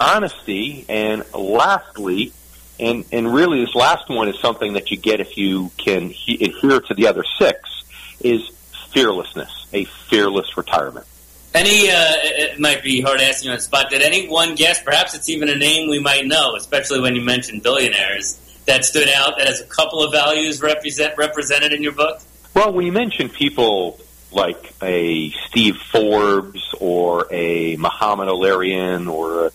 honesty, 0.00 0.86
and 0.88 1.24
lastly, 1.34 2.32
and, 2.80 3.04
and 3.12 3.32
really 3.32 3.64
this 3.64 3.74
last 3.74 4.08
one 4.08 4.28
is 4.28 4.38
something 4.40 4.72
that 4.72 4.90
you 4.90 4.96
get 4.96 5.20
if 5.20 5.36
you 5.36 5.70
can 5.76 6.08
he- 6.08 6.42
adhere 6.44 6.80
to 6.80 6.94
the 6.94 7.06
other 7.06 7.24
six, 7.38 7.84
is 8.20 8.48
fearlessness, 8.92 9.66
a 9.72 9.84
fearless 9.84 10.56
retirement. 10.56 11.06
Any, 11.52 11.90
uh, 11.90 11.94
it 11.94 12.60
might 12.60 12.82
be 12.82 13.00
hard 13.00 13.20
asking 13.20 13.46
you 13.46 13.50
on 13.52 13.58
the 13.58 13.62
spot. 13.62 13.90
Did 13.90 14.02
any 14.02 14.28
one 14.28 14.54
guess, 14.54 14.82
perhaps 14.82 15.14
it's 15.14 15.28
even 15.28 15.48
a 15.48 15.56
name 15.56 15.90
we 15.90 15.98
might 15.98 16.26
know, 16.26 16.54
especially 16.54 17.00
when 17.00 17.14
you 17.16 17.22
mentioned 17.22 17.62
billionaires, 17.62 18.38
that 18.66 18.84
stood 18.84 19.08
out 19.08 19.36
that 19.36 19.48
has 19.48 19.60
a 19.60 19.64
couple 19.64 20.02
of 20.02 20.12
values 20.12 20.62
represent, 20.62 21.18
represented 21.18 21.72
in 21.72 21.82
your 21.82 21.92
book? 21.92 22.20
Well, 22.54 22.72
when 22.72 22.86
you 22.86 22.92
mention 22.92 23.28
people 23.28 24.00
like 24.32 24.74
a 24.80 25.30
Steve 25.48 25.76
Forbes 25.76 26.72
or 26.78 27.26
a 27.32 27.76
Mohamed 27.76 28.28
El-Erian 28.28 29.12
or 29.12 29.46
a 29.46 29.50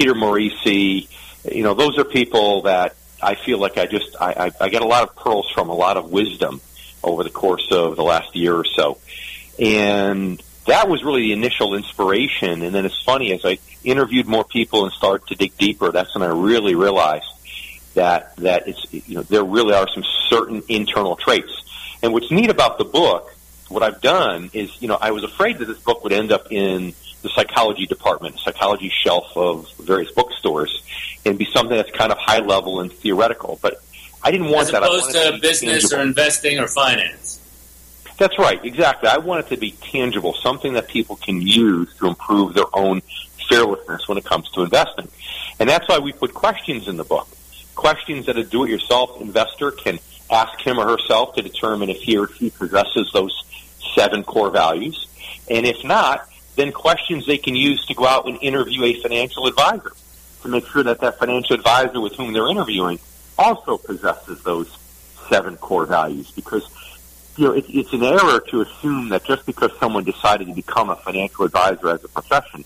Peter 0.00 0.14
Morici, 0.14 1.08
you 1.44 1.62
know, 1.62 1.74
those 1.74 1.98
are 1.98 2.04
people 2.04 2.62
that 2.62 2.96
I 3.22 3.34
feel 3.34 3.58
like 3.58 3.76
I 3.76 3.84
just 3.84 4.16
I, 4.18 4.46
I, 4.46 4.64
I 4.64 4.68
get 4.70 4.80
a 4.80 4.86
lot 4.86 5.02
of 5.02 5.14
pearls 5.14 5.46
from, 5.50 5.68
a 5.68 5.74
lot 5.74 5.98
of 5.98 6.10
wisdom 6.10 6.62
over 7.04 7.22
the 7.22 7.28
course 7.28 7.68
of 7.70 7.96
the 7.96 8.02
last 8.02 8.34
year 8.34 8.54
or 8.54 8.64
so, 8.64 8.96
and 9.58 10.42
that 10.66 10.88
was 10.88 11.04
really 11.04 11.20
the 11.24 11.32
initial 11.34 11.74
inspiration. 11.74 12.62
And 12.62 12.74
then 12.74 12.86
it's 12.86 13.02
funny 13.04 13.30
as 13.34 13.44
I 13.44 13.58
interviewed 13.84 14.26
more 14.26 14.42
people 14.42 14.84
and 14.84 14.92
started 14.94 15.26
to 15.28 15.34
dig 15.34 15.58
deeper, 15.58 15.92
that's 15.92 16.14
when 16.14 16.22
I 16.22 16.32
really 16.32 16.74
realized 16.74 17.26
that 17.92 18.36
that 18.36 18.68
it's 18.68 18.90
you 18.90 19.16
know 19.16 19.22
there 19.24 19.44
really 19.44 19.74
are 19.74 19.86
some 19.92 20.04
certain 20.30 20.62
internal 20.68 21.16
traits. 21.16 21.62
And 22.02 22.14
what's 22.14 22.30
neat 22.30 22.48
about 22.48 22.78
the 22.78 22.86
book, 22.86 23.34
what 23.68 23.82
I've 23.82 24.00
done 24.00 24.48
is 24.54 24.80
you 24.80 24.88
know 24.88 24.96
I 24.98 25.10
was 25.10 25.24
afraid 25.24 25.58
that 25.58 25.66
this 25.66 25.78
book 25.78 26.04
would 26.04 26.14
end 26.14 26.32
up 26.32 26.50
in 26.50 26.94
the 27.22 27.28
psychology 27.30 27.86
department, 27.86 28.38
psychology 28.38 28.90
shelf 29.04 29.36
of 29.36 29.70
various 29.78 30.10
bookstores, 30.12 30.82
and 31.24 31.38
be 31.38 31.44
something 31.46 31.76
that's 31.76 31.90
kind 31.90 32.12
of 32.12 32.18
high 32.18 32.38
level 32.38 32.80
and 32.80 32.92
theoretical. 32.92 33.58
But 33.60 33.82
I 34.22 34.30
didn't 34.30 34.48
want 34.48 34.62
As 34.62 34.70
that. 34.72 34.82
I 34.82 34.86
opposed 34.86 35.12
to 35.12 35.32
be 35.32 35.40
business 35.40 35.82
tangible. 35.82 36.00
or 36.00 36.06
investing 36.06 36.58
or 36.58 36.66
finance. 36.66 37.38
That's 38.18 38.38
right, 38.38 38.62
exactly. 38.64 39.08
I 39.08 39.16
want 39.16 39.46
it 39.46 39.54
to 39.54 39.56
be 39.58 39.70
tangible, 39.70 40.34
something 40.34 40.74
that 40.74 40.88
people 40.88 41.16
can 41.16 41.40
use 41.40 41.94
to 41.98 42.06
improve 42.06 42.52
their 42.52 42.66
own 42.74 43.00
fearlessness 43.48 44.06
when 44.08 44.18
it 44.18 44.24
comes 44.24 44.50
to 44.50 44.62
investing. 44.62 45.08
And 45.58 45.68
that's 45.68 45.88
why 45.88 45.98
we 45.98 46.12
put 46.12 46.34
questions 46.34 46.86
in 46.86 46.98
the 46.98 47.04
book. 47.04 47.28
Questions 47.74 48.26
that 48.26 48.36
a 48.36 48.44
do-it-yourself 48.44 49.22
investor 49.22 49.70
can 49.70 49.98
ask 50.30 50.60
him 50.60 50.78
or 50.78 50.86
herself 50.86 51.34
to 51.36 51.42
determine 51.42 51.88
if 51.88 52.02
he 52.02 52.18
or 52.18 52.28
she 52.28 52.50
possesses 52.50 53.10
those 53.12 53.42
seven 53.94 54.22
core 54.22 54.50
values. 54.50 55.08
And 55.48 55.66
if 55.66 55.82
not, 55.82 56.28
then 56.60 56.72
questions 56.72 57.26
they 57.26 57.38
can 57.38 57.56
use 57.56 57.84
to 57.86 57.94
go 57.94 58.06
out 58.06 58.28
and 58.28 58.38
interview 58.42 58.84
a 58.84 59.00
financial 59.00 59.46
advisor 59.46 59.92
to 60.42 60.48
make 60.48 60.66
sure 60.68 60.82
that 60.82 61.00
that 61.00 61.18
financial 61.18 61.54
advisor 61.56 62.00
with 62.00 62.14
whom 62.14 62.32
they're 62.32 62.50
interviewing 62.50 62.98
also 63.38 63.78
possesses 63.78 64.42
those 64.42 64.68
seven 65.28 65.56
core 65.56 65.86
values 65.86 66.30
because 66.32 66.68
you 67.36 67.44
know, 67.44 67.52
it, 67.52 67.64
it's 67.68 67.92
an 67.92 68.02
error 68.02 68.40
to 68.50 68.60
assume 68.60 69.08
that 69.08 69.24
just 69.24 69.46
because 69.46 69.70
someone 69.78 70.04
decided 70.04 70.48
to 70.48 70.52
become 70.52 70.90
a 70.90 70.96
financial 70.96 71.46
advisor 71.46 71.88
as 71.88 72.04
a 72.04 72.08
profession, 72.08 72.64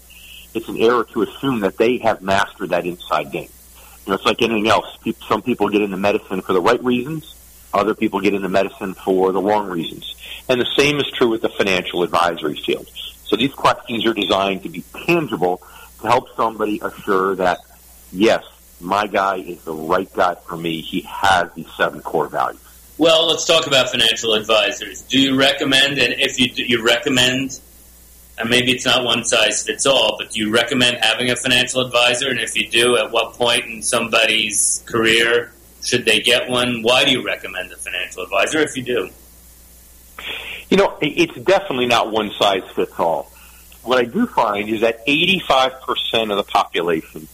it's 0.54 0.68
an 0.68 0.78
error 0.78 1.04
to 1.04 1.22
assume 1.22 1.60
that 1.60 1.76
they 1.76 1.98
have 1.98 2.22
mastered 2.22 2.70
that 2.70 2.86
inside 2.86 3.30
game. 3.30 3.50
You 4.04 4.10
know, 4.10 4.14
it's 4.16 4.24
like 4.24 4.42
anything 4.42 4.66
else. 4.68 4.98
Some 5.28 5.42
people 5.42 5.68
get 5.68 5.82
into 5.82 5.96
medicine 5.96 6.40
for 6.40 6.52
the 6.52 6.60
right 6.60 6.82
reasons. 6.82 7.34
Other 7.72 7.94
people 7.94 8.20
get 8.20 8.34
into 8.34 8.48
medicine 8.48 8.94
for 8.94 9.32
the 9.32 9.40
wrong 9.40 9.68
reasons. 9.68 10.14
And 10.48 10.60
the 10.60 10.68
same 10.76 10.98
is 10.98 11.08
true 11.10 11.28
with 11.28 11.42
the 11.42 11.48
financial 11.48 12.02
advisory 12.02 12.56
field. 12.56 12.88
So 13.34 13.38
these 13.38 13.52
questions 13.52 14.06
are 14.06 14.14
designed 14.14 14.62
to 14.62 14.68
be 14.68 14.84
tangible 15.06 15.60
to 16.00 16.06
help 16.06 16.28
somebody 16.36 16.78
assure 16.80 17.34
that, 17.34 17.58
yes, 18.12 18.44
my 18.80 19.08
guy 19.08 19.38
is 19.38 19.60
the 19.64 19.72
right 19.72 20.08
guy 20.14 20.36
for 20.36 20.56
me. 20.56 20.82
He 20.82 21.00
has 21.00 21.52
these 21.54 21.66
seven 21.76 22.00
core 22.00 22.28
values. 22.28 22.60
Well, 22.96 23.26
let's 23.26 23.44
talk 23.44 23.66
about 23.66 23.88
financial 23.88 24.34
advisors. 24.34 25.02
Do 25.02 25.20
you 25.20 25.36
recommend, 25.36 25.98
and 25.98 26.14
if 26.16 26.38
you 26.38 26.48
do, 26.48 26.62
you 26.62 26.84
recommend, 26.84 27.58
and 28.38 28.48
maybe 28.48 28.70
it's 28.70 28.84
not 28.84 29.04
one 29.04 29.24
size 29.24 29.64
fits 29.64 29.84
all, 29.84 30.16
but 30.16 30.30
do 30.30 30.38
you 30.38 30.52
recommend 30.52 30.98
having 31.00 31.28
a 31.28 31.34
financial 31.34 31.80
advisor? 31.80 32.28
And 32.28 32.38
if 32.38 32.54
you 32.54 32.70
do, 32.70 32.96
at 32.98 33.10
what 33.10 33.32
point 33.32 33.64
in 33.64 33.82
somebody's 33.82 34.84
career 34.86 35.52
should 35.82 36.04
they 36.04 36.20
get 36.20 36.48
one? 36.48 36.82
Why 36.82 37.04
do 37.04 37.10
you 37.10 37.26
recommend 37.26 37.72
a 37.72 37.76
financial 37.78 38.22
advisor 38.22 38.60
if 38.60 38.76
you 38.76 38.84
do? 38.84 39.10
You 40.71 40.76
know, 40.76 40.99
it's 41.00 41.35
definitely 41.35 41.87
not 41.87 42.11
one 42.11 42.30
size 42.38 42.62
fits 42.75 42.99
all. 42.99 43.30
What 43.83 43.99
I 43.99 44.04
do 44.04 44.26
find 44.26 44.68
is 44.68 44.80
that 44.80 45.06
85% 45.06 46.30
of 46.30 46.37
the 46.37 46.42
population 46.42 47.28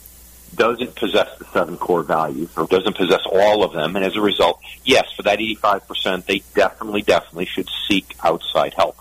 doesn't 0.54 0.96
possess 0.96 1.38
the 1.38 1.44
seven 1.46 1.76
core 1.76 2.02
values 2.02 2.50
or 2.56 2.66
doesn't 2.66 2.96
possess 2.96 3.20
all 3.24 3.62
of 3.62 3.72
them. 3.72 3.94
And 3.94 4.04
as 4.04 4.16
a 4.16 4.20
result, 4.20 4.60
yes, 4.84 5.10
for 5.12 5.22
that 5.22 5.38
85%, 5.38 6.26
they 6.26 6.42
definitely, 6.54 7.02
definitely 7.02 7.46
should 7.46 7.68
seek 7.88 8.16
outside 8.22 8.74
help. 8.74 8.98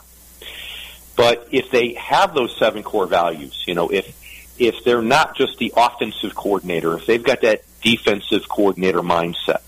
But 1.15 1.47
if 1.51 1.71
they 1.71 1.95
have 1.95 2.33
those 2.33 2.55
seven 2.57 2.83
core 2.83 3.07
values, 3.07 3.63
you 3.67 3.73
know, 3.73 3.89
if, 3.89 4.15
if 4.59 4.83
they're 4.83 5.01
not 5.01 5.35
just 5.35 5.57
the 5.57 5.73
offensive 5.75 6.35
coordinator, 6.35 6.95
if 6.97 7.07
they've 7.07 7.23
got 7.23 7.41
that 7.41 7.63
defensive 7.81 8.47
coordinator 8.47 9.01
mindset, 9.01 9.61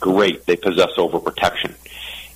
great, 0.00 0.46
they 0.46 0.56
possess 0.56 0.90
overprotection 0.96 1.74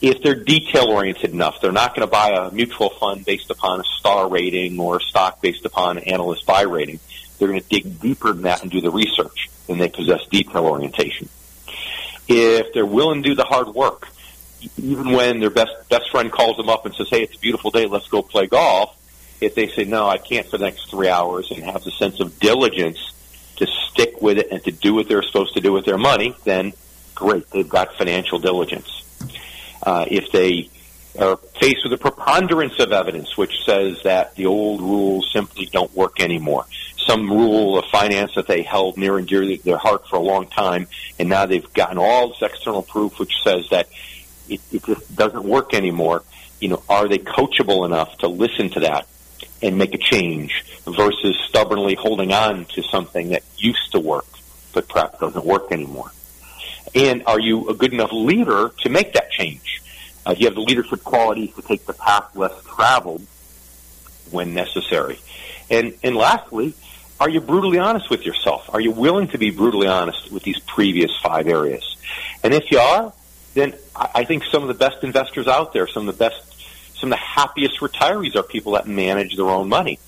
if 0.03 0.21
they're 0.21 0.35
detail 0.35 0.91
oriented 0.91 1.31
enough, 1.31 1.61
they're 1.61 1.71
not 1.71 1.95
going 1.95 2.07
to 2.07 2.11
buy 2.11 2.31
a 2.31 2.51
mutual 2.51 2.91
fund 2.91 3.25
based 3.25 3.51
upon 3.51 3.81
a 3.81 3.85
star 3.85 4.29
rating 4.29 4.79
or 4.81 4.97
a 4.97 5.01
stock 5.01 5.41
based 5.41 5.65
upon 5.65 5.97
an 5.97 6.05
analyst 6.05 6.45
buy 6.45 6.63
rating. 6.63 6.99
They're 7.39 7.47
going 7.47 7.61
to 7.61 7.69
dig 7.69 8.01
deeper 8.01 8.33
than 8.33 8.43
that 8.43 8.63
and 8.63 8.71
do 8.71 8.81
the 8.81 8.91
research, 8.91 9.49
and 9.69 9.81
they 9.81 9.89
possess 9.89 10.27
detail 10.27 10.67
orientation. 10.67 11.29
If 12.27 12.75
they're 12.75 12.85
willing 12.85 13.23
to 13.23 13.29
do 13.31 13.35
the 13.37 13.45
hard 13.45 13.69
work, 13.69 14.09
even 14.77 15.13
when 15.13 15.39
their 15.39 15.51
best 15.51 15.73
best 15.89 16.11
friend 16.11 16.33
calls 16.33 16.57
them 16.57 16.69
up 16.69 16.85
and 16.85 16.95
says, 16.95 17.09
"Hey, 17.09 17.23
it's 17.23 17.37
a 17.37 17.39
beautiful 17.39 17.71
day, 17.71 17.87
let's 17.87 18.09
go 18.09 18.23
play 18.23 18.47
golf," 18.47 18.97
if 19.41 19.55
they 19.55 19.69
say, 19.69 19.85
"No, 19.85 20.09
I 20.09 20.19
can't 20.19 20.49
for 20.49 20.59
the 20.59 20.65
next 20.65 20.91
three 20.91 21.09
hours," 21.09 21.51
and 21.51 21.63
have 21.65 21.85
the 21.85 21.91
sense 21.93 22.19
of 22.19 22.41
diligence 22.41 22.99
to 23.57 23.67
stick 23.67 24.21
with 24.21 24.39
it 24.39 24.49
and 24.51 24.63
to 24.65 24.73
do 24.73 24.95
what 24.95 25.09
they're 25.09 25.23
supposed 25.23 25.55
to 25.55 25.61
do 25.61 25.73
with 25.73 25.85
their 25.85 25.99
money, 25.99 26.35
then 26.45 26.73
great, 27.15 27.49
they've 27.51 27.69
got 27.69 27.95
financial 27.97 28.39
diligence 28.39 29.03
uh, 29.83 30.05
if 30.09 30.31
they 30.33 30.69
are 31.19 31.37
faced 31.61 31.85
with 31.85 31.93
a 31.93 31.99
preponderance 31.99 32.79
of 32.79 32.93
evidence 32.93 33.37
which 33.37 33.65
says 33.65 34.03
that 34.05 34.35
the 34.37 34.47
old 34.47 34.81
rules 34.81 35.31
simply 35.33 35.67
don't 35.67 35.95
work 35.95 36.21
anymore. 36.21 36.65
Some 36.97 37.29
rule 37.29 37.79
of 37.79 37.85
finance 37.87 38.35
that 38.37 38.47
they 38.47 38.63
held 38.63 38.97
near 38.97 39.19
and 39.19 39.27
dear 39.27 39.43
to 39.43 39.57
their 39.59 39.77
heart 39.77 40.09
for 40.09 40.17
a 40.17 40.21
long 40.21 40.47
time, 40.47 40.87
and 41.19 41.29
now 41.29 41.47
they've 41.47 41.73
gotten 41.75 41.99
all 41.99 42.29
this 42.29 42.43
external 42.43 42.83
proof 42.83 43.19
which 43.19 43.33
says 43.43 43.69
that 43.71 43.89
it, 44.49 44.61
it 44.73 44.85
just 44.85 45.15
doesn't 45.15 45.45
work 45.45 45.75
anymore. 45.75 46.23
You 46.61 46.69
know, 46.69 46.83
are 46.89 47.09
they 47.09 47.19
coachable 47.19 47.85
enough 47.85 48.17
to 48.19 48.29
listen 48.29 48.71
to 48.71 48.81
that 48.81 49.07
and 49.61 49.77
make 49.77 49.95
a 49.95 49.99
change 49.99 50.65
versus 50.85 51.37
stubbornly 51.49 51.95
holding 51.95 52.33
on 52.33 52.65
to 52.67 52.83
something 52.83 53.31
that 53.31 53.43
used 53.57 53.93
to 53.93 54.01
work 54.01 54.27
but 54.73 54.89
perhaps 54.89 55.19
doesn't 55.19 55.45
work 55.45 55.73
anymore? 55.73 56.11
And 56.95 57.23
are 57.27 57.41
you 57.41 57.69
a 57.69 57.75
good 57.75 57.93
enough 57.93 58.13
leader 58.13 58.71
to 58.81 58.89
make 58.89 59.15
that 59.15 59.31
change? 59.31 59.83
Uh, 60.25 60.35
do 60.35 60.41
you 60.41 60.47
have 60.47 60.55
the 60.55 60.61
leadership 60.61 61.03
qualities 61.03 61.55
to 61.55 61.63
take 61.63 61.87
the 61.87 61.95
path 61.95 62.37
less 62.37 62.53
traveled 62.65 63.27
when 64.31 64.55
necessary? 64.55 65.19
And, 65.71 65.95
and 66.03 66.15
lastly, 66.15 66.75
are 67.19 67.29
you 67.29 67.41
brutally 67.41 67.79
honest 67.79 68.11
with 68.11 68.27
yourself? 68.27 68.69
Are 68.73 68.81
you 68.81 68.91
willing 68.91 69.29
to 69.29 69.39
be 69.39 69.51
brutally 69.51 69.87
honest 69.87 70.31
with 70.31 70.43
these 70.43 70.59
previous 70.59 71.11
five 71.23 71.47
areas? 71.47 71.97
And 72.43 72.53
if 72.53 72.71
you 72.71 72.79
are, 72.79 73.13
then 73.55 73.75
I 73.95 74.11
I 74.15 74.25
think 74.25 74.45
some 74.45 74.63
of 74.63 74.69
the 74.69 74.75
best 74.75 75.05
investors 75.05 75.47
out 75.47 75.73
there, 75.73 75.87
some 75.87 76.09
of 76.09 76.19
the 76.19 76.25
best, 76.25 76.99
some 76.99 77.13
of 77.13 77.19
the 77.19 77.25
happiest 77.25 77.79
retirees 77.81 78.35
are 78.37 78.43
people 78.43 78.73
that 78.73 78.87
manage 78.87 79.37
their 79.37 79.49
own 79.49 79.69
money. 79.69 79.99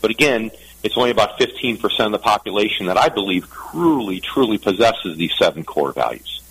But 0.00 0.10
again, 0.10 0.50
it's 0.82 0.96
only 0.96 1.10
about 1.10 1.38
15% 1.38 2.06
of 2.06 2.12
the 2.12 2.18
population 2.18 2.86
that 2.86 2.96
I 2.96 3.08
believe 3.08 3.48
truly, 3.50 4.20
truly 4.20 4.58
possesses 4.58 5.16
these 5.16 5.32
seven 5.38 5.64
core 5.64 5.92
values. 5.92 6.42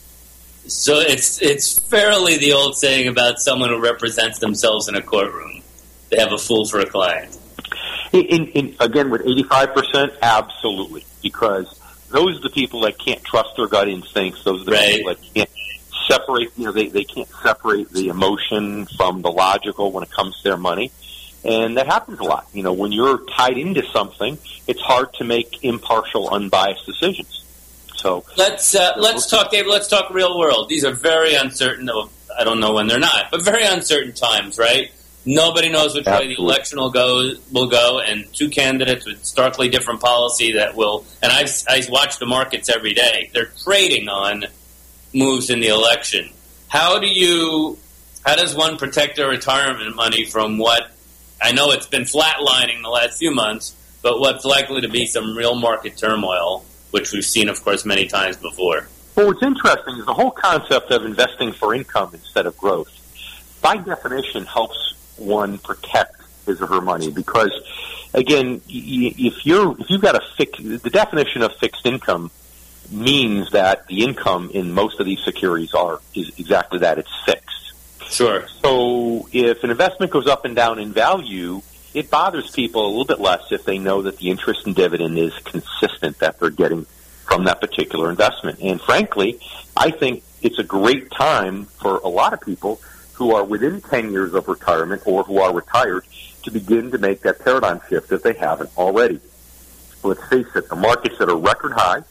So 0.68 1.00
it's 1.00 1.42
it's 1.42 1.80
fairly 1.80 2.38
the 2.38 2.54
old 2.54 2.78
saying 2.78 3.08
about 3.08 3.40
someone 3.40 3.70
who 3.70 3.82
represents 3.82 4.40
themselves 4.40 4.88
in 4.88 4.96
a 4.96 5.02
courtroom. 5.02 5.62
They 6.10 6.20
have 6.20 6.32
a 6.32 6.38
fool 6.38 6.66
for 6.66 6.80
a 6.80 6.86
client. 6.86 7.38
In, 8.14 8.22
in, 8.26 8.48
in, 8.50 8.76
again, 8.80 9.10
with 9.10 9.22
85%, 9.26 10.18
absolutely. 10.22 11.06
Because 11.24 11.80
those 12.10 12.38
are 12.38 12.42
the 12.42 12.50
people 12.50 12.82
that 12.82 13.00
can't 13.00 13.24
trust 13.24 13.56
their 13.56 13.68
gut 13.68 13.88
instincts. 13.88 14.44
Those 14.44 14.62
are 14.62 14.66
the 14.66 14.72
Right. 14.72 14.96
people 14.98 15.14
that 15.16 15.34
can't 15.34 15.50
separate, 16.08 16.52
you 16.58 16.66
know, 16.66 16.72
they, 16.72 16.90
they 16.90 17.06
can't 17.06 17.30
separate 17.42 17.90
the 17.92 18.10
emotion 18.10 18.86
from 18.98 19.22
the 19.22 19.32
logical 19.32 19.92
when 19.92 20.04
it 20.04 20.12
comes 20.12 20.38
to 20.38 20.44
their 20.44 20.58
money. 20.58 20.92
And 21.44 21.78
that 21.78 21.88
happens 21.88 22.20
a 22.20 22.24
lot. 22.24 22.48
You 22.54 22.64
know, 22.64 22.74
when 22.74 22.92
you're 22.92 23.26
tied 23.38 23.58
into 23.58 23.84
something, 23.88 24.38
it's 24.68 24.82
hard 24.82 25.14
to 25.16 25.24
make 25.24 25.64
impartial, 25.64 26.30
unbiased 26.30 26.86
decisions. 26.86 27.44
So 27.96 28.26
let's 28.38 28.74
uh, 28.74 28.94
let's 28.98 29.28
talk, 29.28 29.52
Dave. 29.52 29.68
Let's 29.68 29.88
talk 29.88 30.12
real 30.12 30.38
world. 30.38 30.70
These 30.70 30.84
are 30.86 30.92
very 30.92 31.36
uncertain. 31.36 31.90
I 32.38 32.44
don't 32.44 32.60
know 32.60 32.74
when 32.74 32.88
they're 32.88 33.00
not, 33.00 33.30
but 33.32 33.44
very 33.44 33.64
uncertain 33.64 34.14
times, 34.14 34.58
right? 34.58 34.92
Nobody 35.24 35.70
knows 35.70 35.94
which 35.94 36.08
Absolutely. 36.08 36.30
way 36.30 36.36
the 36.36 36.42
election 36.42 36.80
will 36.80 36.90
go. 36.90 37.34
Will 37.52 37.68
go, 37.68 38.00
and 38.00 38.32
two 38.34 38.50
candidates 38.50 39.06
with 39.06 39.24
starkly 39.24 39.70
different 39.70 40.02
policy 40.02 40.54
that 40.54 40.76
will. 40.76 41.06
And 41.22 41.32
I 41.32 41.48
I 41.68 41.84
watch 41.90 42.18
the 42.18 42.26
markets 42.26 42.70
every 42.70 42.94
day. 42.94 43.30
They're 43.34 43.52
trading 43.64 44.10
on 44.10 44.46
moves 45.14 45.52
in 45.52 45.60
the 45.60 45.68
election. 45.68 46.32
How 46.70 47.00
do 47.00 47.08
you? 47.08 47.78
How 48.26 48.36
does 48.36 48.56
one 48.56 48.78
protect 48.78 49.18
their 49.18 49.30
retirement 49.30 49.96
money 49.96 50.26
from 50.26 50.58
what? 50.58 50.92
I 51.42 51.52
know 51.52 51.72
it's 51.72 51.88
been 51.88 52.04
flatlining 52.04 52.84
the 52.84 52.90
last 52.90 53.18
few 53.18 53.34
months, 53.34 53.76
but 54.02 54.20
what's 54.20 54.46
likely 54.46 54.82
to 54.82 54.90
be 54.90 55.06
some 55.06 55.36
real 55.36 55.56
market 55.56 55.98
turmoil, 55.98 56.64
which 56.92 57.12
we've 57.12 57.26
seen, 57.26 57.50
of 57.50 57.64
course, 57.64 57.84
many 57.86 58.08
times 58.08 58.38
before. 58.38 58.88
Well, 59.16 59.28
what's 59.28 59.44
interesting 59.44 59.98
is 59.98 60.06
the 60.06 60.14
whole 60.14 60.32
concept 60.32 60.92
of 60.92 61.04
investing 61.04 61.52
for 61.52 61.74
income 61.74 62.12
instead 62.14 62.46
of 62.46 62.58
growth. 62.58 62.90
By 63.62 63.78
definition, 63.78 64.46
helps 64.46 64.94
one 65.18 65.58
protect 65.58 66.22
his 66.46 66.62
or 66.62 66.68
her 66.68 66.82
money 66.82 67.12
because 67.12 67.52
again 68.14 68.62
if 68.68 69.46
you're 69.46 69.80
if 69.80 69.90
you've 69.90 70.02
got 70.02 70.16
a 70.16 70.22
fixed 70.36 70.64
the 70.64 70.90
definition 70.90 71.44
of 71.44 71.56
fixed 71.58 71.86
income 71.86 72.32
means 72.90 73.52
that 73.52 73.86
the 73.88 74.04
income 74.04 74.50
in 74.54 74.72
most 74.72 75.00
of 75.00 75.06
these 75.06 75.24
securities 75.24 75.74
are 75.74 76.00
is 76.16 76.32
exactly 76.40 76.80
that 76.80 76.98
it's 76.98 77.12
fixed 77.26 77.61
sure 78.12 78.48
so 78.62 79.28
if 79.32 79.64
an 79.64 79.72
investment 79.72 80.12
goes 80.12 80.28
up 80.28 80.46
and 80.46 80.56
down 80.56 80.80
in 80.80 80.94
value 80.94 81.62
it 81.94 82.10
bothers 82.10 82.52
people 82.52 82.86
a 82.86 82.88
little 82.88 83.06
bit 83.06 83.20
less 83.20 83.52
if 83.52 83.66
they 83.66 83.78
know 83.78 84.04
that 84.04 84.18
the 84.18 84.30
interest 84.30 84.66
and 84.66 84.76
dividend 84.76 85.18
is 85.18 85.34
consistent 85.40 86.20
that 86.20 86.40
they're 86.40 86.50
getting 86.50 86.86
from 87.26 87.46
that 87.46 87.60
particular 87.60 88.10
investment 88.10 88.60
and 88.60 88.80
frankly 88.82 89.40
i 89.76 89.90
think 89.90 90.24
it's 90.42 90.60
a 90.60 90.64
great 90.64 91.12
time 91.12 91.66
for 91.66 91.98
a 91.98 92.08
lot 92.08 92.34
of 92.34 92.42
people 92.42 92.82
who 93.14 93.36
are 93.36 93.44
within 93.44 93.82
10 93.82 94.12
years 94.12 94.34
of 94.34 94.48
retirement 94.48 95.04
or 95.06 95.24
who 95.24 95.40
are 95.40 95.54
retired 95.54 96.04
to 96.44 96.52
begin 96.52 96.92
to 96.92 96.98
make 96.98 97.22
that 97.22 97.40
paradigm 97.40 97.80
shift 97.88 98.12
if 98.12 98.24
they 98.24 98.34
haven't 98.34 98.72
already. 98.78 99.20
Let's 100.04 100.26
face 100.28 100.48
it, 100.56 100.70
the 100.70 100.76
market's 100.76 101.22
at 101.22 101.30
a 101.30 101.36
record 101.36 101.74
high. 101.74 102.02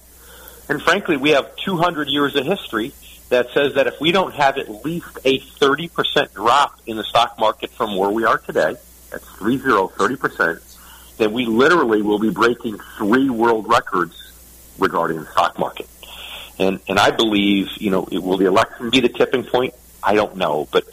And 0.68 0.80
frankly, 0.80 1.16
we 1.16 1.30
have 1.30 1.56
200 1.56 2.08
years 2.08 2.36
of 2.36 2.46
history 2.46 2.92
that 3.30 3.50
says 3.52 3.74
that 3.74 3.86
if 3.86 4.00
we 4.00 4.12
don't 4.12 4.34
have 4.34 4.58
at 4.58 4.84
least 4.84 5.18
a 5.24 5.38
30% 5.38 6.34
drop 6.34 6.78
in 6.86 6.96
the 6.96 7.04
stock 7.04 7.38
market 7.38 7.70
from 7.70 7.96
where 7.96 8.10
we 8.10 8.24
are 8.24 8.38
today, 8.38 8.76
that's 9.10 9.24
30, 9.38 9.58
30%, 9.58 11.16
then 11.16 11.32
we 11.32 11.46
literally 11.46 12.02
will 12.02 12.18
be 12.18 12.30
breaking 12.30 12.78
three 12.98 13.30
world 13.30 13.68
records 13.68 14.32
regarding 14.78 15.20
the 15.20 15.26
stock 15.26 15.58
market. 15.58 15.88
And, 16.58 16.80
and 16.88 16.98
I 16.98 17.10
believe, 17.10 17.68
you 17.76 17.90
know, 17.90 18.06
will 18.10 18.36
the 18.36 18.46
election 18.46 18.90
be 18.90 19.00
the 19.00 19.08
tipping 19.08 19.44
point? 19.44 19.74
I 20.02 20.14
don't 20.14 20.36
know, 20.36 20.68
but 20.72 20.84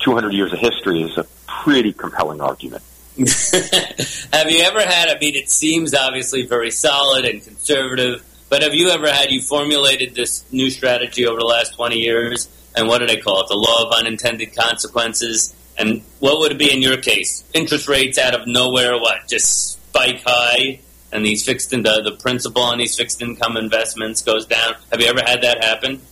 200 0.00 0.32
years 0.32 0.52
of 0.52 0.58
history 0.58 1.02
is 1.02 1.16
a 1.18 1.26
pretty 1.46 1.92
compelling 1.92 2.40
argument. 2.40 2.82
have 3.18 4.50
you 4.50 4.62
ever 4.62 4.80
had, 4.80 5.08
I 5.10 5.18
mean, 5.20 5.34
it 5.34 5.50
seems 5.50 5.94
obviously 5.94 6.46
very 6.46 6.70
solid 6.70 7.26
and 7.26 7.42
conservative, 7.42 8.24
but 8.52 8.60
have 8.60 8.74
you 8.74 8.90
ever 8.90 9.10
had, 9.10 9.30
you 9.30 9.40
formulated 9.40 10.14
this 10.14 10.44
new 10.52 10.68
strategy 10.68 11.26
over 11.26 11.38
the 11.38 11.46
last 11.46 11.72
20 11.74 11.96
years, 11.96 12.50
and 12.76 12.86
what 12.86 12.98
do 12.98 13.06
they 13.06 13.16
call 13.16 13.40
it? 13.40 13.48
The 13.48 13.56
law 13.56 13.86
of 13.86 13.98
unintended 13.98 14.54
consequences. 14.54 15.54
And 15.78 16.02
what 16.20 16.38
would 16.38 16.52
it 16.52 16.58
be 16.58 16.70
in 16.70 16.82
your 16.82 16.98
case? 16.98 17.44
Interest 17.54 17.88
rates 17.88 18.18
out 18.18 18.38
of 18.38 18.46
nowhere, 18.46 18.98
what, 18.98 19.26
just 19.26 19.78
spike 19.84 20.22
high? 20.26 20.80
And 21.10 21.24
these 21.24 21.42
fixed 21.46 21.72
in 21.72 21.82
the, 21.82 22.02
the 22.02 22.10
principal 22.20 22.60
on 22.60 22.76
these 22.76 22.94
fixed 22.94 23.22
income 23.22 23.56
investments 23.56 24.20
goes 24.20 24.44
down. 24.44 24.74
Have 24.90 25.00
you 25.00 25.06
ever 25.06 25.22
had 25.24 25.40
that 25.40 25.64
happen? 25.64 26.02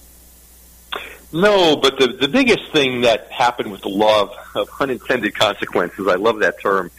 No, 1.34 1.76
but 1.76 1.98
the 1.98 2.08
the 2.08 2.26
biggest 2.26 2.72
thing 2.72 3.02
that 3.02 3.30
happened 3.30 3.70
with 3.70 3.82
the 3.82 3.90
law 3.90 4.22
of, 4.22 4.30
of 4.56 4.70
unintended 4.80 5.34
consequences, 5.34 6.08
I 6.08 6.16
love 6.16 6.38
that 6.38 6.58
term, 6.60 6.90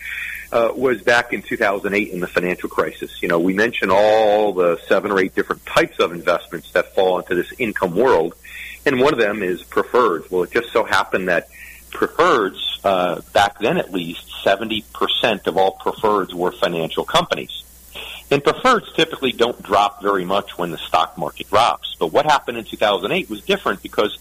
uh, 0.51 0.71
was 0.75 1.01
back 1.01 1.33
in 1.33 1.41
2008 1.41 2.09
in 2.09 2.19
the 2.19 2.27
financial 2.27 2.69
crisis. 2.69 3.21
You 3.21 3.27
know, 3.27 3.39
we 3.39 3.53
mentioned 3.53 3.91
all 3.91 4.53
the 4.53 4.79
seven 4.87 5.11
or 5.11 5.19
eight 5.19 5.33
different 5.33 5.65
types 5.65 5.99
of 5.99 6.11
investments 6.11 6.71
that 6.73 6.93
fall 6.93 7.19
into 7.19 7.35
this 7.35 7.53
income 7.57 7.95
world, 7.95 8.35
and 8.85 8.99
one 8.99 9.13
of 9.13 9.19
them 9.19 9.43
is 9.43 9.63
preferreds. 9.63 10.29
Well, 10.29 10.43
it 10.43 10.51
just 10.51 10.71
so 10.71 10.83
happened 10.83 11.29
that 11.29 11.49
preferreds, 11.91 12.59
uh, 12.83 13.21
back 13.33 13.59
then 13.59 13.77
at 13.77 13.91
least, 13.91 14.27
70% 14.43 15.47
of 15.47 15.57
all 15.57 15.77
preferreds 15.77 16.33
were 16.33 16.51
financial 16.51 17.05
companies. 17.05 17.63
And 18.29 18.41
preferreds 18.41 18.93
typically 18.95 19.33
don't 19.33 19.61
drop 19.61 20.01
very 20.01 20.23
much 20.23 20.57
when 20.57 20.71
the 20.71 20.77
stock 20.77 21.17
market 21.17 21.49
drops. 21.49 21.95
But 21.99 22.07
what 22.07 22.25
happened 22.25 22.57
in 22.57 22.63
2008 22.63 23.29
was 23.29 23.41
different 23.41 23.83
because 23.83 24.17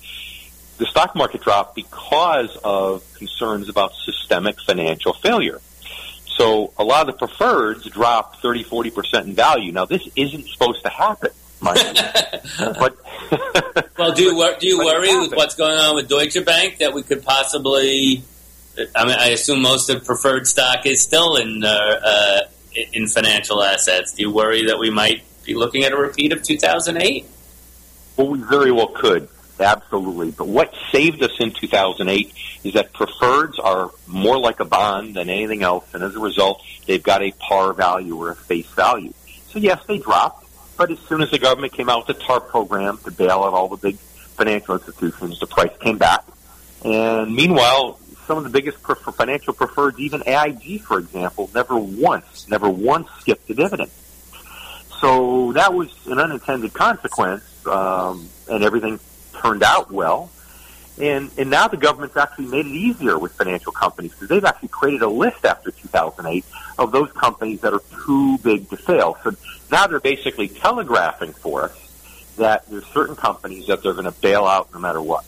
the 0.79 0.87
stock 0.87 1.14
market 1.14 1.43
dropped 1.43 1.77
because 1.77 2.57
of 2.64 3.05
concerns 3.14 3.69
about 3.69 3.95
systemic 3.95 4.61
financial 4.61 5.12
failure. 5.12 5.61
So 6.40 6.72
a 6.79 6.85
lot 6.85 7.07
of 7.07 7.18
the 7.18 7.26
preferreds 7.26 7.83
dropped 7.92 8.40
30, 8.40 8.64
40% 8.64 9.24
in 9.24 9.35
value. 9.35 9.72
Now 9.72 9.85
this 9.85 10.09
isn't 10.16 10.48
supposed 10.48 10.83
to 10.85 10.88
happen. 10.88 11.33
but 11.61 12.96
well, 13.98 14.12
do 14.12 14.22
you 14.22 14.55
do 14.59 14.66
you 14.66 14.79
worry 14.79 15.14
with 15.18 15.35
what's 15.35 15.55
going 15.55 15.76
on 15.76 15.96
with 15.96 16.09
Deutsche 16.09 16.42
Bank 16.42 16.79
that 16.79 16.94
we 16.94 17.03
could 17.03 17.22
possibly? 17.22 18.22
I 18.96 19.05
mean, 19.05 19.16
I 19.18 19.29
assume 19.29 19.61
most 19.61 19.90
of 19.90 20.07
preferred 20.07 20.46
stock 20.46 20.87
is 20.87 21.03
still 21.03 21.37
in 21.37 21.62
uh, 21.62 21.68
uh, 21.68 22.40
in 22.94 23.07
financial 23.07 23.62
assets. 23.62 24.14
Do 24.14 24.22
you 24.22 24.33
worry 24.33 24.68
that 24.68 24.79
we 24.79 24.88
might 24.88 25.22
be 25.44 25.53
looking 25.53 25.85
at 25.85 25.92
a 25.92 25.96
repeat 25.98 26.33
of 26.33 26.42
2008? 26.42 27.26
Well, 28.16 28.29
we 28.29 28.38
very 28.38 28.72
well 28.72 28.88
could. 28.88 29.29
Absolutely. 29.61 30.31
But 30.31 30.49
what 30.49 30.75
saved 30.90 31.23
us 31.23 31.38
in 31.38 31.53
2008 31.53 32.35
is 32.64 32.75
that 32.75 32.92
preferreds 32.92 33.62
are 33.62 33.90
more 34.07 34.38
like 34.38 34.61
a 34.61 34.64
bond 34.64 35.16
than 35.16 35.29
anything 35.29 35.62
else. 35.62 35.85
And 35.92 36.03
as 36.03 36.16
a 36.16 36.20
result, 36.20 36.62
they've 36.87 37.03
got 37.03 37.23
a 37.23 37.31
par 37.33 37.73
value 37.73 38.16
or 38.16 38.31
a 38.31 38.37
face 38.37 38.68
value. 38.68 39.12
So 39.49 39.59
yes, 39.59 39.85
they 39.87 39.99
dropped. 39.99 40.46
But 40.77 40.90
as 40.90 40.99
soon 41.01 41.20
as 41.20 41.31
the 41.31 41.38
government 41.38 41.75
came 41.75 41.90
out 41.90 42.07
with 42.07 42.16
the 42.16 42.25
TARP 42.25 42.49
program 42.49 42.99
to 43.05 43.11
bail 43.11 43.42
out 43.44 43.53
all 43.53 43.68
the 43.68 43.77
big 43.77 43.96
financial 43.96 44.77
institutions, 44.77 45.38
the 45.38 45.46
price 45.46 45.77
came 45.79 45.99
back. 45.99 46.25
And 46.83 47.35
meanwhile, 47.37 48.01
some 48.27 48.38
of 48.38 48.44
the 48.44 48.51
biggest 48.51 48.79
financial 48.79 49.53
preferreds, 49.53 49.99
even 49.99 50.23
AIG, 50.27 50.81
for 50.83 50.99
example, 50.99 51.51
never 51.55 51.77
once, 51.77 52.49
never 52.49 52.70
once 52.70 53.09
skipped 53.18 53.51
a 53.51 53.55
dividend. 53.55 53.90
So 55.01 55.53
that 55.53 55.75
was 55.75 55.94
an 56.07 56.18
unintended 56.18 56.73
consequence, 56.73 57.44
um, 57.66 58.29
and 58.49 58.62
everything 58.62 58.99
turned 59.40 59.62
out 59.62 59.90
well. 59.90 60.31
And, 61.00 61.31
and 61.38 61.48
now 61.48 61.66
the 61.66 61.79
government's 61.79 62.16
actually 62.16 62.46
made 62.46 62.66
it 62.66 62.72
easier 62.72 63.18
with 63.18 63.33
financial 63.33 63.72
companies 63.72 64.12
because 64.12 64.29
they've 64.29 64.44
actually 64.44 64.68
created 64.68 65.03
a 65.03 65.09
list 65.09 65.44
after 65.46 65.70
2008 65.70 66.44
of 66.79 66.92
those 66.92 67.11
companies 67.12 67.62
that 67.62 67.72
are 67.72 67.83
too 68.05 68.38
big 68.38 68.68
to 68.68 68.76
fail. 68.76 69.16
So 69.24 69.35
now 69.70 69.87
they're 69.87 70.00
basically 70.00 70.48
telegraphing 70.48 71.33
for 71.33 71.64
us 71.64 72.35
that 72.37 72.68
there's 72.68 72.87
certain 72.87 73.16
companies 73.16 73.66
that 73.68 73.83
they're 73.83 73.94
going 73.94 74.05
to 74.05 74.20
bail 74.20 74.44
out 74.44 74.72
no 74.74 74.79
matter 74.81 75.00
what. 75.00 75.24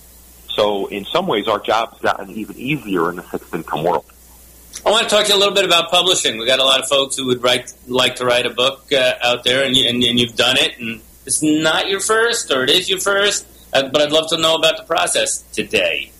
So 0.48 0.86
in 0.86 1.04
some 1.06 1.26
ways, 1.26 1.48
our 1.48 1.58
job's 1.58 1.98
gotten 2.00 2.30
even 2.30 2.56
easier 2.56 3.08
in 3.08 3.16
the 3.16 3.22
fixed 3.22 3.54
income 3.54 3.84
world. 3.84 4.04
I 4.84 4.90
want 4.90 5.08
to 5.08 5.14
talk 5.14 5.26
to 5.26 5.32
you 5.32 5.38
a 5.38 5.40
little 5.40 5.54
bit 5.54 5.64
about 5.64 5.90
publishing. 5.90 6.38
We 6.38 6.46
got 6.46 6.58
a 6.58 6.64
lot 6.64 6.80
of 6.80 6.88
folks 6.88 7.16
who 7.16 7.26
would 7.26 7.42
write, 7.42 7.72
like 7.86 8.16
to 8.16 8.24
write 8.24 8.46
a 8.46 8.50
book 8.50 8.92
uh, 8.92 9.14
out 9.22 9.44
there, 9.44 9.64
and, 9.64 9.76
you, 9.76 9.88
and, 9.88 10.02
and, 10.02 10.18
you've 10.18 10.34
done 10.34 10.56
it. 10.58 10.78
And 10.78 11.00
it's 11.24 11.42
not 11.42 11.88
your 11.88 12.00
first, 12.00 12.50
or 12.50 12.64
it 12.64 12.70
is 12.70 12.88
your 12.88 12.98
first, 12.98 13.46
uh, 13.72 13.88
but 13.88 14.02
I'd 14.02 14.12
love 14.12 14.28
to 14.30 14.38
know 14.38 14.56
about 14.56 14.76
the 14.76 14.84
process 14.84 15.42
today. 15.52 16.12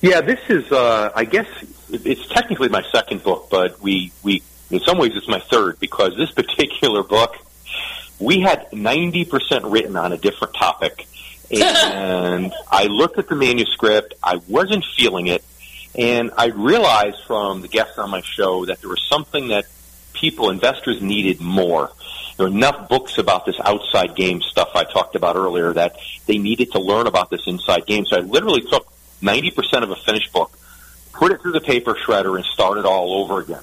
Yeah, 0.00 0.20
this 0.22 0.40
is, 0.48 0.70
uh, 0.72 1.10
I 1.14 1.24
guess, 1.24 1.46
it's 1.90 2.26
technically 2.28 2.68
my 2.68 2.82
second 2.90 3.22
book, 3.22 3.48
but 3.50 3.80
we, 3.82 4.12
we, 4.22 4.42
in 4.70 4.80
some 4.80 4.98
ways, 4.98 5.12
it's 5.14 5.28
my 5.28 5.40
third 5.40 5.78
because 5.78 6.16
this 6.16 6.30
particular 6.42 7.02
book, 7.02 7.36
we 8.18 8.40
had 8.40 8.70
90% 8.70 9.70
written 9.70 9.96
on 9.96 10.12
a 10.12 10.16
different 10.16 10.54
topic 10.54 11.06
and 11.60 12.52
I 12.70 12.84
looked 12.84 13.18
at 13.18 13.28
the 13.28 13.34
manuscript. 13.34 14.14
I 14.22 14.36
wasn't 14.46 14.84
feeling 14.96 15.26
it, 15.26 15.42
and 15.96 16.30
I 16.38 16.46
realized 16.46 17.24
from 17.26 17.62
the 17.62 17.66
guests 17.66 17.98
on 17.98 18.10
my 18.10 18.20
show 18.20 18.66
that 18.66 18.80
there 18.80 18.88
was 18.88 19.04
something 19.08 19.48
that 19.48 19.66
people, 20.12 20.50
investors, 20.50 21.02
needed 21.02 21.40
more. 21.40 21.90
There 22.40 22.48
were 22.48 22.56
enough 22.56 22.88
books 22.88 23.18
about 23.18 23.44
this 23.44 23.60
outside 23.62 24.16
game 24.16 24.40
stuff 24.40 24.70
I 24.74 24.84
talked 24.84 25.14
about 25.14 25.36
earlier 25.36 25.74
that 25.74 25.96
they 26.24 26.38
needed 26.38 26.72
to 26.72 26.80
learn 26.80 27.06
about 27.06 27.28
this 27.28 27.46
inside 27.46 27.84
game. 27.84 28.06
So 28.06 28.16
I 28.16 28.20
literally 28.20 28.62
took 28.62 28.90
90% 29.20 29.82
of 29.82 29.90
a 29.90 29.96
finished 29.96 30.32
book, 30.32 30.58
put 31.12 31.32
it 31.32 31.42
through 31.42 31.52
the 31.52 31.60
paper 31.60 31.92
shredder, 31.92 32.36
and 32.36 32.44
started 32.46 32.86
all 32.86 33.22
over 33.22 33.40
again. 33.40 33.62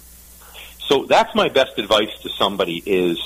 So 0.77 1.05
that's 1.05 1.33
my 1.33 1.49
best 1.49 1.79
advice 1.79 2.19
to 2.19 2.29
somebody 2.29 2.83
is 2.85 3.17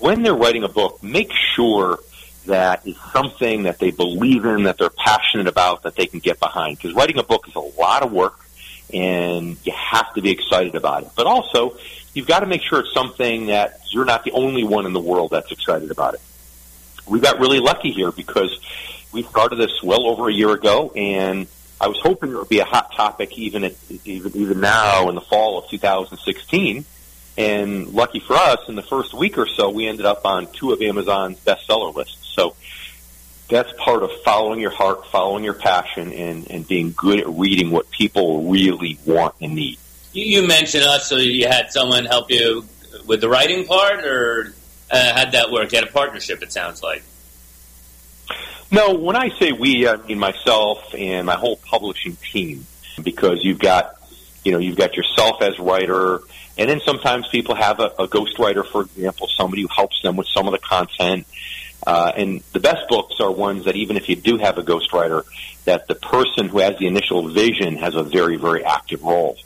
when 0.00 0.22
they're 0.22 0.34
writing 0.34 0.64
a 0.64 0.68
book, 0.68 1.02
make 1.02 1.32
sure 1.32 2.00
that 2.44 2.86
is 2.86 2.98
something 3.10 3.62
that 3.62 3.78
they 3.78 3.92
believe 3.92 4.44
in, 4.44 4.64
that 4.64 4.76
they're 4.76 4.90
passionate 4.90 5.46
about, 5.46 5.84
that 5.84 5.96
they 5.96 6.04
can 6.04 6.18
get 6.20 6.38
behind. 6.40 6.76
Because 6.76 6.92
writing 6.94 7.16
a 7.16 7.22
book 7.22 7.48
is 7.48 7.54
a 7.54 7.60
lot 7.60 8.02
of 8.02 8.12
work, 8.12 8.38
and 8.94 9.56
you 9.64 9.72
have 9.72 10.12
to 10.14 10.22
be 10.22 10.30
excited 10.30 10.74
about 10.74 11.04
it. 11.04 11.10
But 11.16 11.26
also, 11.26 11.76
you've 12.14 12.26
got 12.26 12.40
to 12.40 12.46
make 12.46 12.62
sure 12.62 12.80
it's 12.80 12.92
something 12.92 13.46
that 13.46 13.80
you're 13.92 14.04
not 14.04 14.24
the 14.24 14.32
only 14.32 14.64
one 14.64 14.86
in 14.86 14.92
the 14.92 15.00
world 15.00 15.30
that's 15.30 15.52
excited 15.52 15.90
about 15.90 16.14
it. 16.14 16.20
We 17.06 17.20
got 17.20 17.40
really 17.40 17.60
lucky 17.60 17.90
here 17.90 18.12
because 18.12 18.58
we 19.12 19.22
started 19.22 19.56
this 19.56 19.82
well 19.82 20.06
over 20.06 20.28
a 20.28 20.32
year 20.32 20.50
ago, 20.50 20.92
and 20.94 21.46
I 21.80 21.88
was 21.88 21.98
hoping 22.00 22.30
it 22.30 22.36
would 22.36 22.48
be 22.48 22.60
a 22.60 22.64
hot 22.64 22.92
topic 22.92 23.36
even 23.38 23.64
at, 23.64 23.74
even 24.04 24.36
even 24.36 24.60
now 24.60 25.08
in 25.08 25.14
the 25.14 25.20
fall 25.20 25.58
of 25.58 25.68
2016. 25.70 26.84
And 27.38 27.88
lucky 27.88 28.20
for 28.20 28.34
us, 28.34 28.68
in 28.68 28.74
the 28.74 28.82
first 28.82 29.14
week 29.14 29.38
or 29.38 29.46
so, 29.46 29.70
we 29.70 29.86
ended 29.86 30.04
up 30.04 30.26
on 30.26 30.46
two 30.52 30.72
of 30.72 30.82
Amazon's 30.82 31.38
bestseller 31.40 31.94
lists. 31.94 32.18
So 32.34 32.54
that's 33.50 33.72
part 33.78 34.02
of 34.02 34.10
following 34.24 34.60
your 34.60 34.70
heart, 34.70 35.06
following 35.08 35.44
your 35.44 35.54
passion, 35.54 36.12
and, 36.12 36.50
and 36.50 36.66
being 36.66 36.94
good 36.96 37.20
at 37.20 37.28
reading 37.28 37.70
what 37.70 37.90
people 37.90 38.48
really 38.50 38.98
want 39.04 39.34
and 39.40 39.54
need. 39.54 39.78
You, 40.12 40.40
you 40.40 40.48
mentioned 40.48 40.84
us, 40.84 41.08
so 41.08 41.16
you 41.16 41.46
had 41.46 41.70
someone 41.70 42.04
help 42.06 42.30
you 42.30 42.64
with 43.06 43.20
the 43.20 43.28
writing 43.28 43.66
part, 43.66 44.04
or 44.04 44.54
uh, 44.90 45.12
how'd 45.14 45.32
that 45.32 45.50
work? 45.50 45.72
You 45.72 45.78
had 45.78 45.88
a 45.88 45.92
partnership, 45.92 46.42
it 46.42 46.52
sounds 46.52 46.82
like. 46.82 47.02
No, 48.72 48.94
when 48.94 49.16
I 49.16 49.30
say 49.30 49.52
we, 49.52 49.88
I 49.88 49.96
mean 49.96 50.18
myself 50.18 50.94
and 50.96 51.26
my 51.26 51.34
whole 51.34 51.56
publishing 51.56 52.16
team, 52.32 52.66
because 53.02 53.44
you've 53.44 53.58
got, 53.58 53.96
you 54.44 54.52
know, 54.52 54.58
you've 54.58 54.76
got 54.76 54.96
yourself 54.96 55.42
as 55.42 55.58
writer, 55.58 56.20
and 56.56 56.70
then 56.70 56.80
sometimes 56.84 57.26
people 57.28 57.54
have 57.56 57.80
a, 57.80 57.86
a 57.98 58.06
ghostwriter, 58.06 58.64
for 58.64 58.82
example, 58.82 59.28
somebody 59.36 59.62
who 59.62 59.68
helps 59.74 60.00
them 60.02 60.16
with 60.16 60.28
some 60.28 60.46
of 60.46 60.52
the 60.52 60.58
content. 60.58 61.26
Uh, 61.86 62.12
and 62.16 62.42
the 62.52 62.60
best 62.60 62.88
books 62.88 63.20
are 63.20 63.30
ones 63.30 63.64
that 63.64 63.76
even 63.76 63.96
if 63.96 64.08
you 64.08 64.16
do 64.16 64.36
have 64.36 64.58
a 64.58 64.62
ghostwriter, 64.62 65.24
that 65.64 65.86
the 65.86 65.94
person 65.94 66.48
who 66.48 66.58
has 66.58 66.78
the 66.78 66.86
initial 66.86 67.28
vision 67.28 67.76
has 67.76 67.94
a 67.94 68.02
very, 68.02 68.36
very 68.36 68.64
active 68.64 69.02
role. 69.02 69.36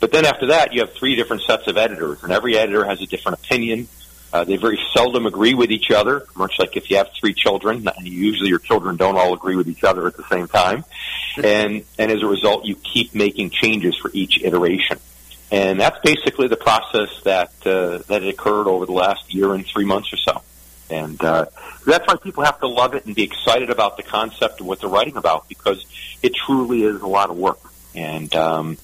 But 0.00 0.12
then 0.12 0.26
after 0.26 0.46
that, 0.48 0.72
you 0.72 0.80
have 0.80 0.92
three 0.92 1.16
different 1.16 1.42
sets 1.42 1.66
of 1.66 1.76
editors, 1.76 2.22
and 2.22 2.32
every 2.32 2.56
editor 2.56 2.84
has 2.84 3.00
a 3.00 3.06
different 3.06 3.38
opinion. 3.38 3.88
Uh, 4.32 4.44
they 4.44 4.56
very 4.56 4.78
seldom 4.92 5.24
agree 5.26 5.54
with 5.54 5.70
each 5.70 5.90
other, 5.90 6.26
much 6.34 6.58
like 6.58 6.76
if 6.76 6.90
you 6.90 6.96
have 6.96 7.08
three 7.18 7.32
children, 7.32 7.86
and 7.86 8.06
usually 8.06 8.50
your 8.50 8.58
children 8.58 8.96
don't 8.96 9.16
all 9.16 9.32
agree 9.32 9.56
with 9.56 9.68
each 9.68 9.84
other 9.84 10.06
at 10.06 10.16
the 10.16 10.24
same 10.30 10.48
time. 10.48 10.84
And, 11.36 11.84
and 11.98 12.10
as 12.10 12.22
a 12.22 12.26
result, 12.26 12.64
you 12.64 12.76
keep 12.76 13.14
making 13.14 13.50
changes 13.50 13.94
for 13.94 14.10
each 14.14 14.42
iteration. 14.42 14.98
And 15.50 15.78
that's 15.78 15.98
basically 16.02 16.48
the 16.48 16.56
process 16.56 17.10
that, 17.24 17.52
uh, 17.66 17.98
that 18.08 18.26
occurred 18.26 18.66
over 18.66 18.86
the 18.86 18.92
last 18.92 19.34
year 19.34 19.52
and 19.52 19.66
three 19.66 19.84
months 19.84 20.14
or 20.14 20.16
so. 20.16 20.42
And, 20.90 21.22
uh, 21.22 21.46
that's 21.84 22.06
why 22.06 22.16
people 22.16 22.44
have 22.44 22.60
to 22.60 22.68
love 22.68 22.94
it 22.94 23.06
and 23.06 23.14
be 23.14 23.22
excited 23.22 23.70
about 23.70 23.96
the 23.96 24.02
concept 24.02 24.60
of 24.60 24.66
what 24.66 24.80
they're 24.80 24.90
writing 24.90 25.16
about 25.16 25.48
because 25.48 25.84
it 26.22 26.34
truly 26.34 26.82
is 26.82 27.00
a 27.00 27.06
lot 27.06 27.30
of 27.30 27.36
work. 27.36 27.60
And, 27.94 28.34
um, 28.34 28.78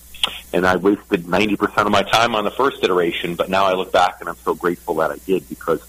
and 0.52 0.66
I 0.66 0.76
wasted 0.76 1.24
90% 1.24 1.86
of 1.86 1.90
my 1.90 2.02
time 2.02 2.34
on 2.34 2.44
the 2.44 2.50
first 2.50 2.82
iteration, 2.82 3.34
but 3.34 3.48
now 3.48 3.64
I 3.64 3.72
look 3.72 3.92
back 3.92 4.16
and 4.20 4.28
I'm 4.28 4.36
so 4.36 4.54
grateful 4.54 4.96
that 4.96 5.10
I 5.10 5.16
did 5.16 5.48
because 5.48 5.80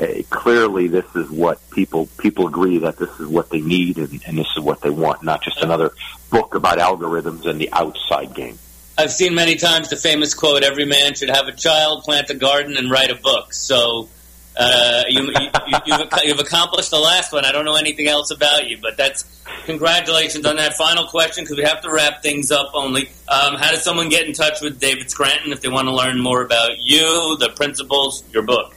uh, 0.00 0.22
clearly 0.28 0.88
this 0.88 1.06
is 1.14 1.30
what 1.30 1.58
people 1.70 2.06
people 2.18 2.46
agree 2.46 2.78
that 2.78 2.98
this 2.98 3.08
is 3.18 3.26
what 3.26 3.48
they 3.48 3.60
need 3.60 3.96
and, 3.96 4.20
and 4.26 4.38
this 4.38 4.48
is 4.56 4.62
what 4.62 4.80
they 4.82 4.90
want, 4.90 5.22
not 5.22 5.42
just 5.42 5.62
another 5.62 5.92
book 6.30 6.54
about 6.54 6.78
algorithms 6.78 7.46
and 7.46 7.60
the 7.60 7.72
outside 7.72 8.34
game. 8.34 8.58
I've 8.98 9.12
seen 9.12 9.34
many 9.34 9.56
times 9.56 9.88
the 9.88 9.96
famous 9.96 10.34
quote: 10.34 10.62
"Every 10.62 10.84
man 10.84 11.14
should 11.14 11.30
have 11.30 11.48
a 11.48 11.52
child, 11.52 12.04
plant 12.04 12.30
a 12.30 12.34
garden, 12.34 12.76
and 12.76 12.90
write 12.90 13.10
a 13.10 13.14
book." 13.14 13.52
So 13.52 14.08
uh, 14.56 15.04
you, 15.08 15.32
have 15.32 15.82
you, 15.86 15.94
you've 16.24 16.40
accomplished 16.40 16.90
the 16.90 16.98
last 16.98 17.32
one. 17.32 17.44
I 17.44 17.52
don't 17.52 17.64
know 17.64 17.76
anything 17.76 18.08
else 18.08 18.30
about 18.30 18.68
you, 18.68 18.78
but 18.80 18.96
that's 18.96 19.24
congratulations 19.64 20.46
on 20.46 20.56
that 20.56 20.74
final 20.74 21.06
question 21.06 21.44
because 21.44 21.56
we 21.56 21.64
have 21.64 21.82
to 21.82 21.90
wrap 21.90 22.22
things 22.22 22.50
up. 22.50 22.70
Only, 22.74 23.08
um, 23.28 23.56
how 23.56 23.70
does 23.70 23.82
someone 23.82 24.08
get 24.08 24.26
in 24.26 24.32
touch 24.32 24.60
with 24.62 24.80
David 24.80 25.10
Scranton 25.10 25.52
if 25.52 25.60
they 25.60 25.68
want 25.68 25.88
to 25.88 25.94
learn 25.94 26.20
more 26.20 26.42
about 26.42 26.78
you, 26.78 27.36
the 27.38 27.50
principles, 27.54 28.24
your 28.32 28.42
book? 28.42 28.74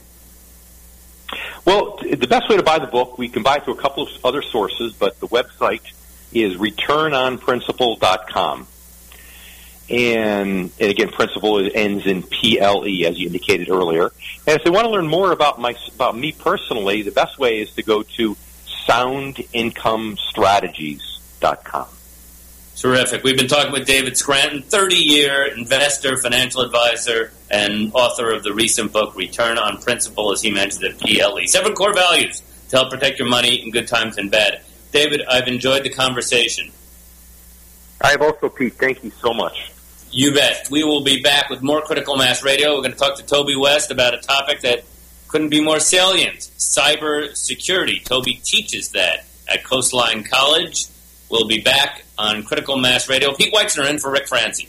Well, 1.64 1.98
the 2.02 2.26
best 2.26 2.48
way 2.48 2.56
to 2.56 2.62
buy 2.62 2.78
the 2.78 2.86
book, 2.86 3.18
we 3.18 3.28
can 3.28 3.42
buy 3.42 3.56
it 3.56 3.64
through 3.64 3.74
a 3.74 3.80
couple 3.80 4.02
of 4.02 4.08
other 4.24 4.42
sources, 4.42 4.92
but 4.92 5.18
the 5.20 5.28
website 5.28 5.82
is 6.32 6.56
returnonprinciple.com. 6.56 8.66
And, 9.90 10.70
and 10.78 10.90
again, 10.90 11.08
principle 11.08 11.68
ends 11.74 12.06
in 12.06 12.22
PLE, 12.22 13.06
as 13.06 13.18
you 13.18 13.26
indicated 13.26 13.70
earlier. 13.70 14.12
And 14.46 14.56
if 14.56 14.62
they 14.62 14.70
want 14.70 14.84
to 14.84 14.90
learn 14.90 15.08
more 15.08 15.32
about 15.32 15.60
my 15.60 15.74
about 15.94 16.16
me 16.16 16.30
personally, 16.32 17.02
the 17.02 17.10
best 17.10 17.38
way 17.38 17.60
is 17.60 17.72
to 17.72 17.82
go 17.82 18.02
to 18.02 18.36
soundincomestrategies.com. 18.88 21.86
Terrific. 22.76 23.22
We've 23.22 23.36
been 23.36 23.48
talking 23.48 23.72
with 23.72 23.86
David 23.86 24.16
Scranton, 24.16 24.62
30 24.62 24.96
year 24.96 25.44
investor, 25.54 26.16
financial 26.16 26.62
advisor, 26.62 27.30
and 27.50 27.90
author 27.92 28.30
of 28.30 28.42
the 28.42 28.54
recent 28.54 28.90
book, 28.92 29.14
Return 29.16 29.58
on 29.58 29.82
Principle, 29.82 30.32
as 30.32 30.40
he 30.40 30.50
mentioned 30.50 30.84
at 30.84 30.98
PLE. 30.98 31.46
Seven 31.46 31.74
core 31.74 31.92
values 31.92 32.42
to 32.70 32.76
help 32.76 32.90
protect 32.90 33.18
your 33.18 33.28
money 33.28 33.56
in 33.56 33.70
good 33.70 33.86
times 33.86 34.16
and 34.16 34.30
bad. 34.30 34.62
David, 34.92 35.20
I've 35.28 35.46
enjoyed 35.46 35.84
the 35.84 35.90
conversation. 35.90 36.72
I 38.00 38.12
have 38.12 38.22
also, 38.22 38.48
Pete. 38.48 38.72
Thank 38.74 39.04
you 39.04 39.10
so 39.10 39.34
much. 39.34 39.72
You 40.12 40.34
bet. 40.34 40.68
We 40.70 40.82
will 40.82 41.04
be 41.04 41.22
back 41.22 41.50
with 41.50 41.62
more 41.62 41.82
Critical 41.82 42.16
Mass 42.16 42.42
Radio. 42.42 42.74
We're 42.74 42.82
going 42.82 42.92
to 42.92 42.98
talk 42.98 43.16
to 43.18 43.22
Toby 43.24 43.54
West 43.54 43.92
about 43.92 44.12
a 44.12 44.18
topic 44.18 44.62
that 44.62 44.82
couldn't 45.28 45.50
be 45.50 45.60
more 45.62 45.78
salient 45.78 46.38
cyber 46.58 47.36
security. 47.36 48.00
Toby 48.04 48.40
teaches 48.42 48.88
that 48.90 49.24
at 49.46 49.62
Coastline 49.62 50.24
College. 50.24 50.86
We'll 51.30 51.46
be 51.46 51.60
back 51.60 52.04
on 52.18 52.42
Critical 52.42 52.76
Mass 52.76 53.08
Radio. 53.08 53.32
Pete 53.34 53.54
Weitzner 53.54 53.88
in 53.88 53.98
for 54.00 54.10
Rick 54.10 54.26
Franzi. 54.26 54.68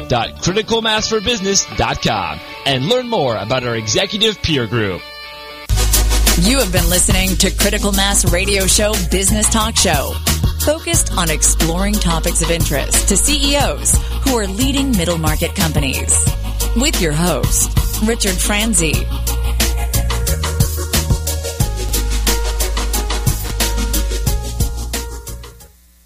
www.criticalmassforbusiness.com 0.11 2.39
and 2.65 2.85
learn 2.85 3.07
more 3.07 3.37
about 3.37 3.63
our 3.63 3.77
executive 3.77 4.41
peer 4.41 4.67
group. 4.67 5.01
You 6.41 6.59
have 6.59 6.71
been 6.71 6.89
listening 6.89 7.35
to 7.37 7.51
Critical 7.51 7.91
Mass 7.91 8.31
Radio 8.31 8.67
Show 8.67 8.93
Business 9.09 9.49
Talk 9.49 9.75
Show, 9.75 10.13
focused 10.65 11.17
on 11.17 11.29
exploring 11.29 11.93
topics 11.93 12.41
of 12.41 12.49
interest 12.51 13.09
to 13.09 13.17
CEOs 13.17 13.95
who 14.23 14.37
are 14.37 14.47
leading 14.47 14.91
middle 14.91 15.17
market 15.17 15.55
companies. 15.55 16.17
With 16.75 17.01
your 17.01 17.13
host, 17.13 17.71
Richard 18.03 18.35
Franzi. 18.35 18.93